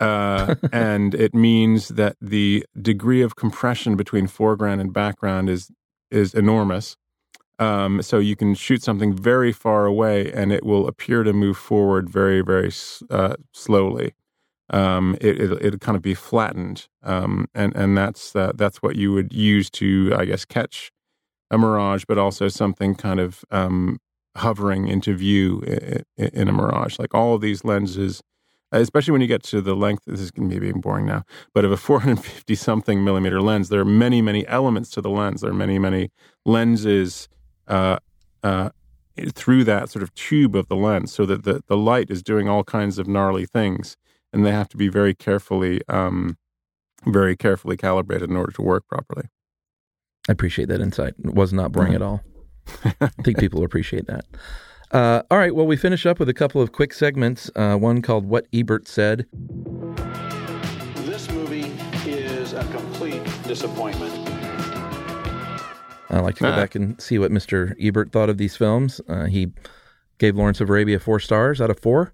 [0.00, 5.70] uh, and it means that the degree of compression between foreground and background is
[6.10, 6.96] is enormous.
[7.58, 11.56] Um, so you can shoot something very far away, and it will appear to move
[11.56, 12.70] forward very, very
[13.08, 14.12] uh, slowly.
[14.70, 18.96] Um, it, it'll, it'll kind of be flattened, um, and and that's uh, that's what
[18.96, 20.92] you would use to, I guess, catch
[21.50, 23.98] a mirage, but also something kind of um,
[24.36, 25.60] hovering into view
[26.16, 26.98] in, a mirage.
[26.98, 28.22] Like all of these lenses
[28.72, 30.04] especially when you get to the length.
[30.06, 31.24] This is going to be being boring now,
[31.54, 35.42] but of a 450 something millimeter lens, there are many, many elements to the lens.
[35.42, 36.10] There are many, many
[36.44, 37.28] lenses
[37.68, 37.98] uh,
[38.42, 38.70] uh,
[39.34, 42.48] through that sort of tube of the lens, so that the the light is doing
[42.48, 43.96] all kinds of gnarly things,
[44.32, 46.38] and they have to be very carefully, um,
[47.06, 49.28] very carefully calibrated in order to work properly.
[50.28, 51.14] I appreciate that insight.
[51.22, 52.22] It was not boring at all.
[53.00, 54.24] I think people appreciate that.
[54.90, 55.54] Uh, all right.
[55.54, 57.50] Well, we finish up with a couple of quick segments.
[57.56, 59.26] Uh, one called "What Ebert Said."
[61.06, 61.72] This movie
[62.06, 64.12] is a complete disappointment.
[66.10, 66.56] I like to go Ah.
[66.56, 67.74] back and see what Mr.
[67.80, 69.00] Ebert thought of these films.
[69.08, 69.50] Uh, he
[70.18, 72.12] gave Lawrence of Arabia four stars out of four.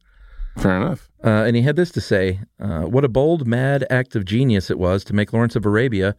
[0.57, 1.09] Fair enough.
[1.25, 4.71] Uh, and he had this to say uh, What a bold, mad act of genius
[4.71, 6.15] it was to make Lawrence of Arabia,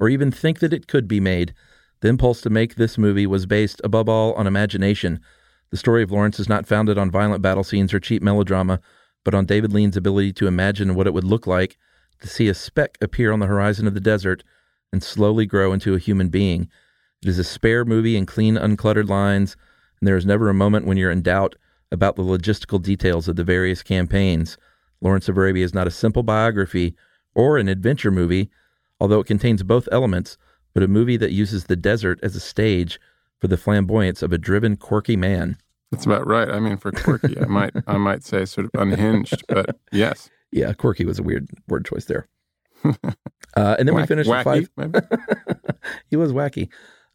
[0.00, 1.54] or even think that it could be made.
[2.00, 5.20] The impulse to make this movie was based, above all, on imagination.
[5.70, 8.80] The story of Lawrence is not founded on violent battle scenes or cheap melodrama,
[9.24, 11.76] but on David Lean's ability to imagine what it would look like
[12.20, 14.42] to see a speck appear on the horizon of the desert
[14.92, 16.68] and slowly grow into a human being.
[17.22, 19.56] It is a spare movie in clean, uncluttered lines,
[20.00, 21.54] and there is never a moment when you're in doubt
[21.92, 24.56] about the logistical details of the various campaigns.
[25.00, 26.94] Lawrence of Arabia is not a simple biography
[27.34, 28.50] or an adventure movie,
[28.98, 30.38] although it contains both elements,
[30.74, 33.00] but a movie that uses the desert as a stage
[33.40, 35.56] for the flamboyance of a driven, quirky man.
[35.90, 36.48] That's about right.
[36.48, 40.30] I mean, for quirky, I might I might say sort of unhinged, but yes.
[40.52, 42.28] Yeah, quirky was a weird word choice there.
[43.56, 44.70] Uh, and then we Wack- finished wacky, five.
[44.76, 45.00] maybe?
[46.08, 46.68] he was wacky.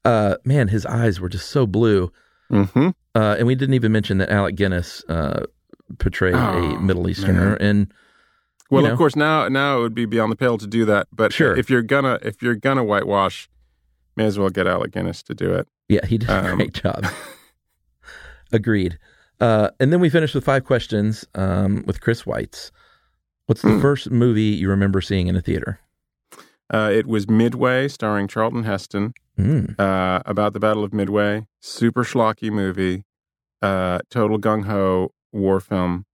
[0.03, 2.11] Uh, man, his eyes were just so blue.
[2.51, 2.89] Mm-hmm.
[3.15, 5.45] Uh, and we didn't even mention that Alec Guinness uh,
[5.97, 7.57] portrayed Oh, a Middle Easterner, man.
[7.61, 7.93] and
[8.71, 10.85] Well, you know, of course, now now it would be beyond the pale to do
[10.85, 11.07] that.
[11.11, 11.55] But Sure.
[11.55, 13.47] if you're gonna if you're gonna whitewash,
[14.15, 15.67] may as well get Alec Guinness to do it.
[15.87, 17.05] Yeah, he did a Um, great job.
[18.51, 18.97] Agreed.
[19.39, 22.71] Uh, and then we finished with five questions um, with Chris Weitz.
[23.47, 23.75] What's Hmm.
[23.75, 25.79] the first movie you remember seeing in a theater?
[26.73, 29.77] Uh, it was Midway, starring Charlton Heston, Mm.
[29.79, 31.45] uh, about the Battle of Midway.
[31.59, 33.03] Super schlocky movie,
[33.61, 36.05] uh, total gung ho war film,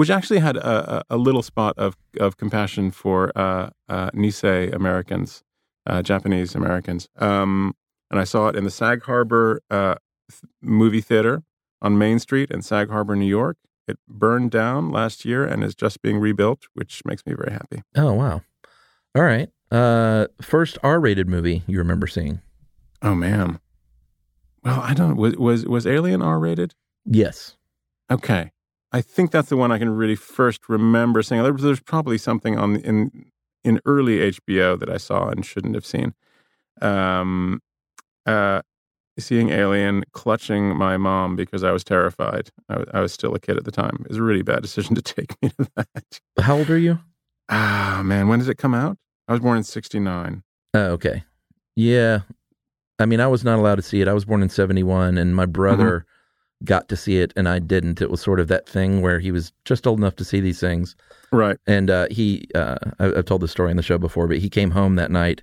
[0.00, 5.42] which actually had a, a, little spot of of compassion for uh, uh, Nisei Americans,
[5.86, 7.06] uh, Japanese Americans.
[7.18, 7.76] Um,
[8.10, 9.96] and I saw it in the Sag Harbor uh,
[10.30, 11.42] th- movie theater
[11.82, 13.58] on Main Street in Sag Harbor, New York.
[13.86, 17.82] It burned down last year and is just being rebuilt, which makes me very happy.
[17.94, 18.40] Oh wow!
[19.14, 19.50] All right.
[19.70, 22.40] Uh, first R-rated movie you remember seeing?
[23.02, 23.60] Oh man.
[24.64, 25.16] Well, I don't.
[25.16, 26.74] Was was was Alien R rated?
[27.04, 27.58] Yes.
[28.10, 28.52] Okay.
[28.92, 31.42] I think that's the one I can really first remember seeing.
[31.42, 33.26] There- There's probably something on in
[33.62, 36.14] in early HBO that I saw and shouldn't have seen.
[36.80, 37.60] Um,
[38.26, 38.62] uh,
[39.18, 42.48] seeing Alien, clutching my mom because I was terrified.
[42.70, 43.98] I, was- I was still a kid at the time.
[44.04, 46.20] It was a really bad decision to take me to that.
[46.40, 46.98] How old are you?
[47.50, 48.96] Ah, man, when did it come out?
[49.28, 50.42] I was born in '69.
[50.74, 51.24] Oh, okay.
[51.76, 52.20] Yeah.
[52.98, 54.08] I mean, I was not allowed to see it.
[54.08, 56.04] I was born in 71 and my brother
[56.64, 58.00] got to see it and I didn't.
[58.02, 60.60] It was sort of that thing where he was just old enough to see these
[60.60, 60.94] things.
[61.32, 61.56] Right.
[61.66, 64.48] And uh, he, uh, I, I've told the story on the show before, but he
[64.50, 65.42] came home that night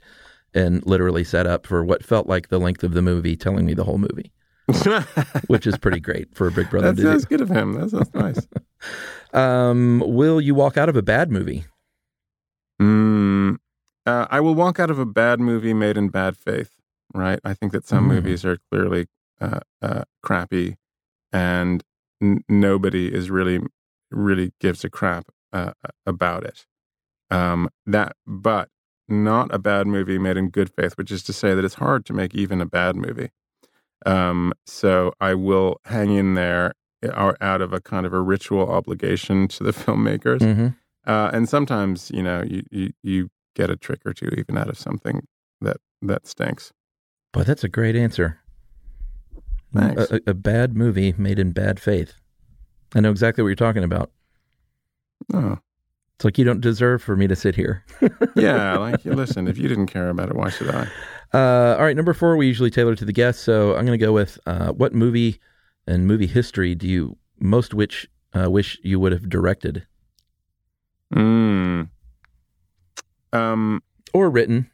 [0.53, 3.73] and literally sat up for what felt like the length of the movie, telling me
[3.73, 4.31] the whole movie,
[5.47, 7.27] which is pretty great for a big brother that's do.
[7.29, 7.73] good of him.
[7.73, 8.47] That's, that's nice.
[9.33, 11.65] Um, will you walk out of a bad movie?
[12.81, 13.57] Mm,
[14.05, 16.71] uh, I will walk out of a bad movie made in bad faith.
[17.13, 17.39] Right.
[17.43, 18.07] I think that some Mm.
[18.15, 19.07] movies are clearly
[19.41, 20.77] uh, uh, crappy,
[21.31, 21.83] and
[22.21, 23.59] n- nobody is really
[24.11, 25.73] really gives a crap uh,
[26.05, 26.65] about it.
[27.29, 28.69] Um, that, but
[29.09, 32.05] not a bad movie made in good faith, which is to say that it's hard
[32.05, 33.31] to make even a bad movie.
[34.05, 36.73] Um, so I will hang in there
[37.05, 40.39] uh, out of a kind of a ritual obligation to the filmmakers.
[40.39, 40.75] Mhm.
[41.05, 44.69] Uh, and sometimes, you know, you, you, you get a trick or two even out
[44.69, 45.25] of something
[45.61, 46.71] that, that stinks.
[47.33, 48.39] But that's a great answer.
[49.73, 50.11] Thanks.
[50.11, 52.13] A, a, bad movie made in bad faith.
[52.95, 54.11] I know exactly what you're talking about.
[55.33, 55.57] Oh,
[56.15, 57.83] It's like you don't deserve for me to sit here.
[58.35, 58.77] yeah.
[58.77, 60.87] Like, you listen, if you didn't care about it, why should I?
[61.33, 63.41] Uh, all right, number four, we usually tailor to the guest.
[63.41, 65.39] So I'm going to go with uh, what movie
[65.85, 69.85] and movie history do you most which uh, wish you would have directed
[71.13, 71.89] Mm.
[73.33, 74.69] Um, or written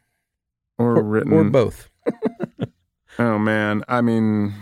[0.78, 1.90] or, written or both?
[3.16, 4.52] Oh man, I mean,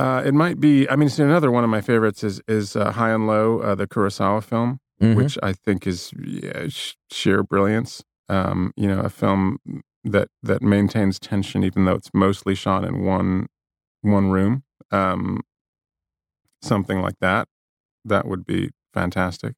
[0.00, 0.88] uh, it might be.
[0.88, 3.74] I mean, see, another one of my favorites is is uh, High and Low, uh,
[3.74, 5.14] the Kurosawa film, Mhm.
[5.16, 8.02] which I think is yeah, sh- sheer brilliance.
[8.28, 9.58] Um, you know, a film
[10.04, 13.46] that that maintains tension even though it's mostly shot in one
[14.02, 14.62] one room.
[14.90, 15.40] Um,
[16.62, 17.48] something like that.
[18.04, 19.54] That would be fantastic.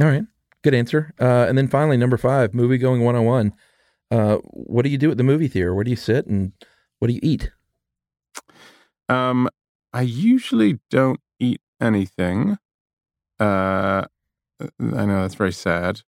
[0.00, 0.24] All right,
[0.62, 1.12] good answer.
[1.20, 3.52] Uh, and then finally, number five, movie going one on one.
[4.10, 5.74] what do you do at the movie theater?
[5.74, 6.52] Where do you sit and
[6.98, 7.50] what do you eat?
[9.08, 9.48] Um,
[9.92, 12.58] I usually don't eat anything.
[13.38, 14.04] Uh,
[14.60, 16.00] I know that's very sad,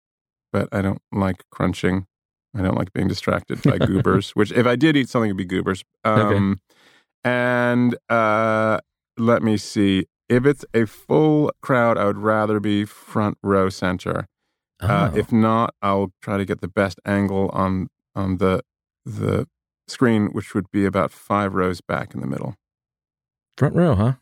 [0.51, 2.07] but I don't like crunching.
[2.55, 4.31] I don't like being distracted by goobers.
[4.31, 5.83] Which, if I did eat something, it'd be goobers.
[6.03, 6.59] Um,
[7.23, 8.79] And uh,
[9.17, 10.05] let me see.
[10.29, 14.27] If it's a full crowd, I would rather be front row center.
[14.79, 15.17] Uh, Oh.
[15.17, 18.61] if not, I'll try to get the best angle on on the
[19.05, 19.47] the
[19.87, 22.55] screen, which would be about five rows back in the middle.
[23.57, 24.13] Front row, huh?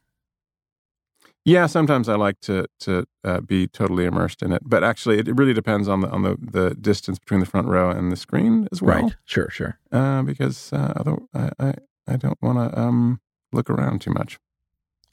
[1.43, 5.27] Yeah, sometimes I like to to uh, be totally immersed in it, but actually, it
[5.36, 8.67] really depends on the on the, the distance between the front row and the screen
[8.71, 9.03] as well.
[9.03, 9.15] Right.
[9.25, 9.77] Sure, sure.
[9.91, 11.73] Uh, because uh, other, I, I
[12.07, 13.19] I don't want to um
[13.51, 14.39] look around too much.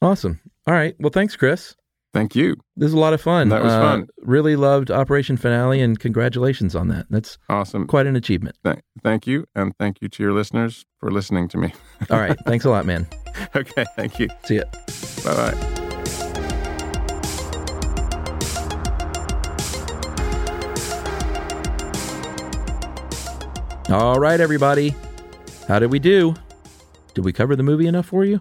[0.00, 0.40] Awesome.
[0.66, 0.94] All right.
[0.98, 1.76] Well, thanks, Chris.
[2.12, 2.56] Thank you.
[2.76, 3.48] This is a lot of fun.
[3.48, 4.06] That was Uh, fun.
[4.22, 7.06] Really loved Operation Finale, and congratulations on that.
[7.08, 7.86] That's awesome.
[7.86, 8.56] Quite an achievement.
[8.64, 11.72] Th- thank you, and thank you to your listeners for listening to me.
[12.10, 12.36] All right.
[12.44, 13.06] Thanks a lot, man.
[13.56, 13.84] okay.
[13.96, 14.28] Thank you.
[14.44, 14.64] See ya.
[15.24, 16.72] Bye bye.
[23.90, 24.94] All right, everybody.
[25.68, 26.34] How did we do?
[27.14, 28.40] Did we cover the movie enough for you?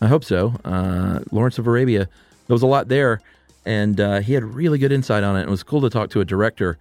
[0.00, 0.54] I hope so.
[0.64, 2.08] Uh, Lawrence of Arabia,
[2.48, 3.20] there was a lot there,
[3.64, 5.42] and uh, he had really good insight on it.
[5.42, 6.78] It was cool to talk to a director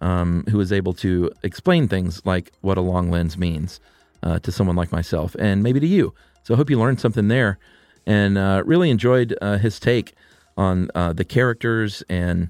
[0.00, 3.80] um, who was able to explain things like what a long lens means
[4.22, 6.14] uh, to someone like myself, and maybe to you.
[6.42, 7.58] So I hope you learned something there,
[8.06, 10.14] and uh, really enjoyed uh, his take
[10.56, 12.48] on uh, the characters and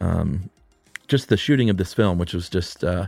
[0.00, 0.48] um,
[1.08, 3.06] just the shooting of this film, which was just uh,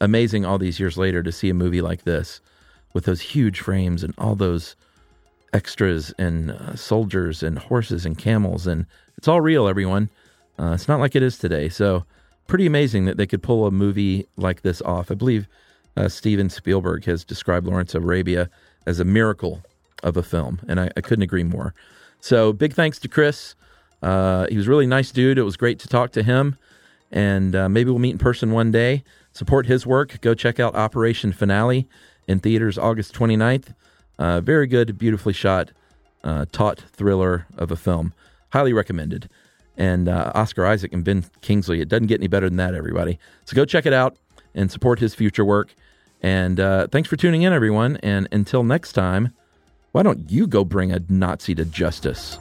[0.00, 2.40] amazing all these years later to see a movie like this
[2.92, 4.74] with those huge frames and all those
[5.52, 8.66] extras and uh, soldiers and horses and camels.
[8.66, 8.86] And
[9.16, 10.10] it's all real, everyone.
[10.58, 11.68] Uh, it's not like it is today.
[11.68, 12.04] So,
[12.46, 15.10] pretty amazing that they could pull a movie like this off.
[15.10, 15.48] I believe
[15.96, 18.48] uh, Steven Spielberg has described Lawrence of Arabia
[18.86, 19.62] as a miracle
[20.02, 20.60] of a film.
[20.68, 21.74] And I, I couldn't agree more.
[22.20, 23.54] So, big thanks to Chris.
[24.02, 25.38] Uh, he was really nice dude.
[25.38, 26.56] It was great to talk to him.
[27.10, 29.04] And uh, maybe we'll meet in person one day.
[29.32, 30.20] Support his work.
[30.20, 31.88] Go check out Operation Finale
[32.26, 33.74] in theaters August 29th.
[34.18, 35.70] Uh, very good, beautifully shot,
[36.24, 38.12] uh, taut thriller of a film.
[38.50, 39.28] Highly recommended.
[39.76, 41.80] And uh, Oscar Isaac and Ben Kingsley.
[41.80, 43.18] It doesn't get any better than that, everybody.
[43.44, 44.16] So go check it out
[44.54, 45.74] and support his future work.
[46.22, 47.98] And uh, thanks for tuning in, everyone.
[47.98, 49.32] And until next time,
[49.92, 52.38] why don't you go bring a Nazi to justice?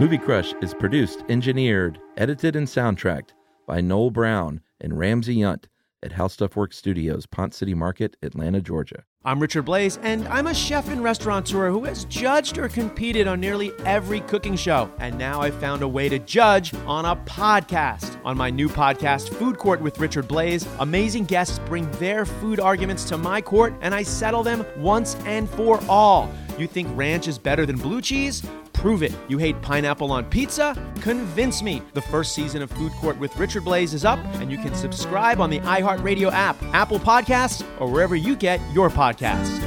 [0.00, 3.30] Movie Crush is produced, engineered, edited, and soundtracked
[3.66, 5.64] by Noel Brown and Ramsey Yunt
[6.04, 9.02] at How Stuff Works Studios, Ponce City Market, Atlanta, Georgia.
[9.24, 13.40] I'm Richard Blais, and I'm a chef and restaurateur who has judged or competed on
[13.40, 14.88] nearly every cooking show.
[15.00, 18.24] And now I've found a way to judge on a podcast.
[18.24, 23.02] On my new podcast, Food Court with Richard Blais, amazing guests bring their food arguments
[23.06, 26.32] to my court, and I settle them once and for all.
[26.56, 28.44] You think ranch is better than blue cheese?
[28.78, 29.12] Prove it.
[29.26, 30.72] You hate pineapple on pizza?
[31.00, 31.82] Convince me.
[31.94, 35.40] The first season of Food Court with Richard Blais is up, and you can subscribe
[35.40, 39.58] on the iHeartRadio app, Apple Podcasts, or wherever you get your podcasts.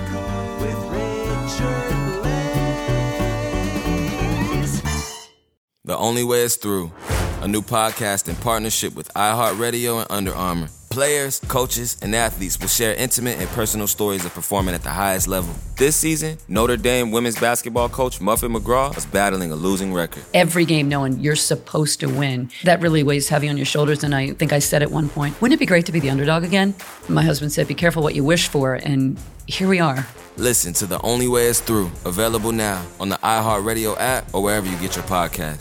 [5.84, 6.94] The Only Way is Through,
[7.42, 10.70] a new podcast in partnership with iHeartRadio and Under Armour.
[10.92, 15.26] Players, coaches, and athletes will share intimate and personal stories of performing at the highest
[15.30, 15.54] level.
[15.78, 20.24] This season, Notre Dame women's basketball coach Muffet McGraw is battling a losing record.
[20.34, 22.50] every game knowing you're supposed to win.
[22.66, 24.04] That really weighs heavy on your shoulders.
[24.04, 26.10] And I think I said at one point, wouldn't it be great to be the
[26.10, 26.76] underdog again?
[27.08, 28.74] My husband said, be careful what you wish for.
[28.74, 29.18] And
[29.48, 30.06] here we are.
[30.38, 34.68] Listen to The Only Way is Through, available now on the iHeartRadio app or wherever
[34.68, 35.60] you get your podcasts.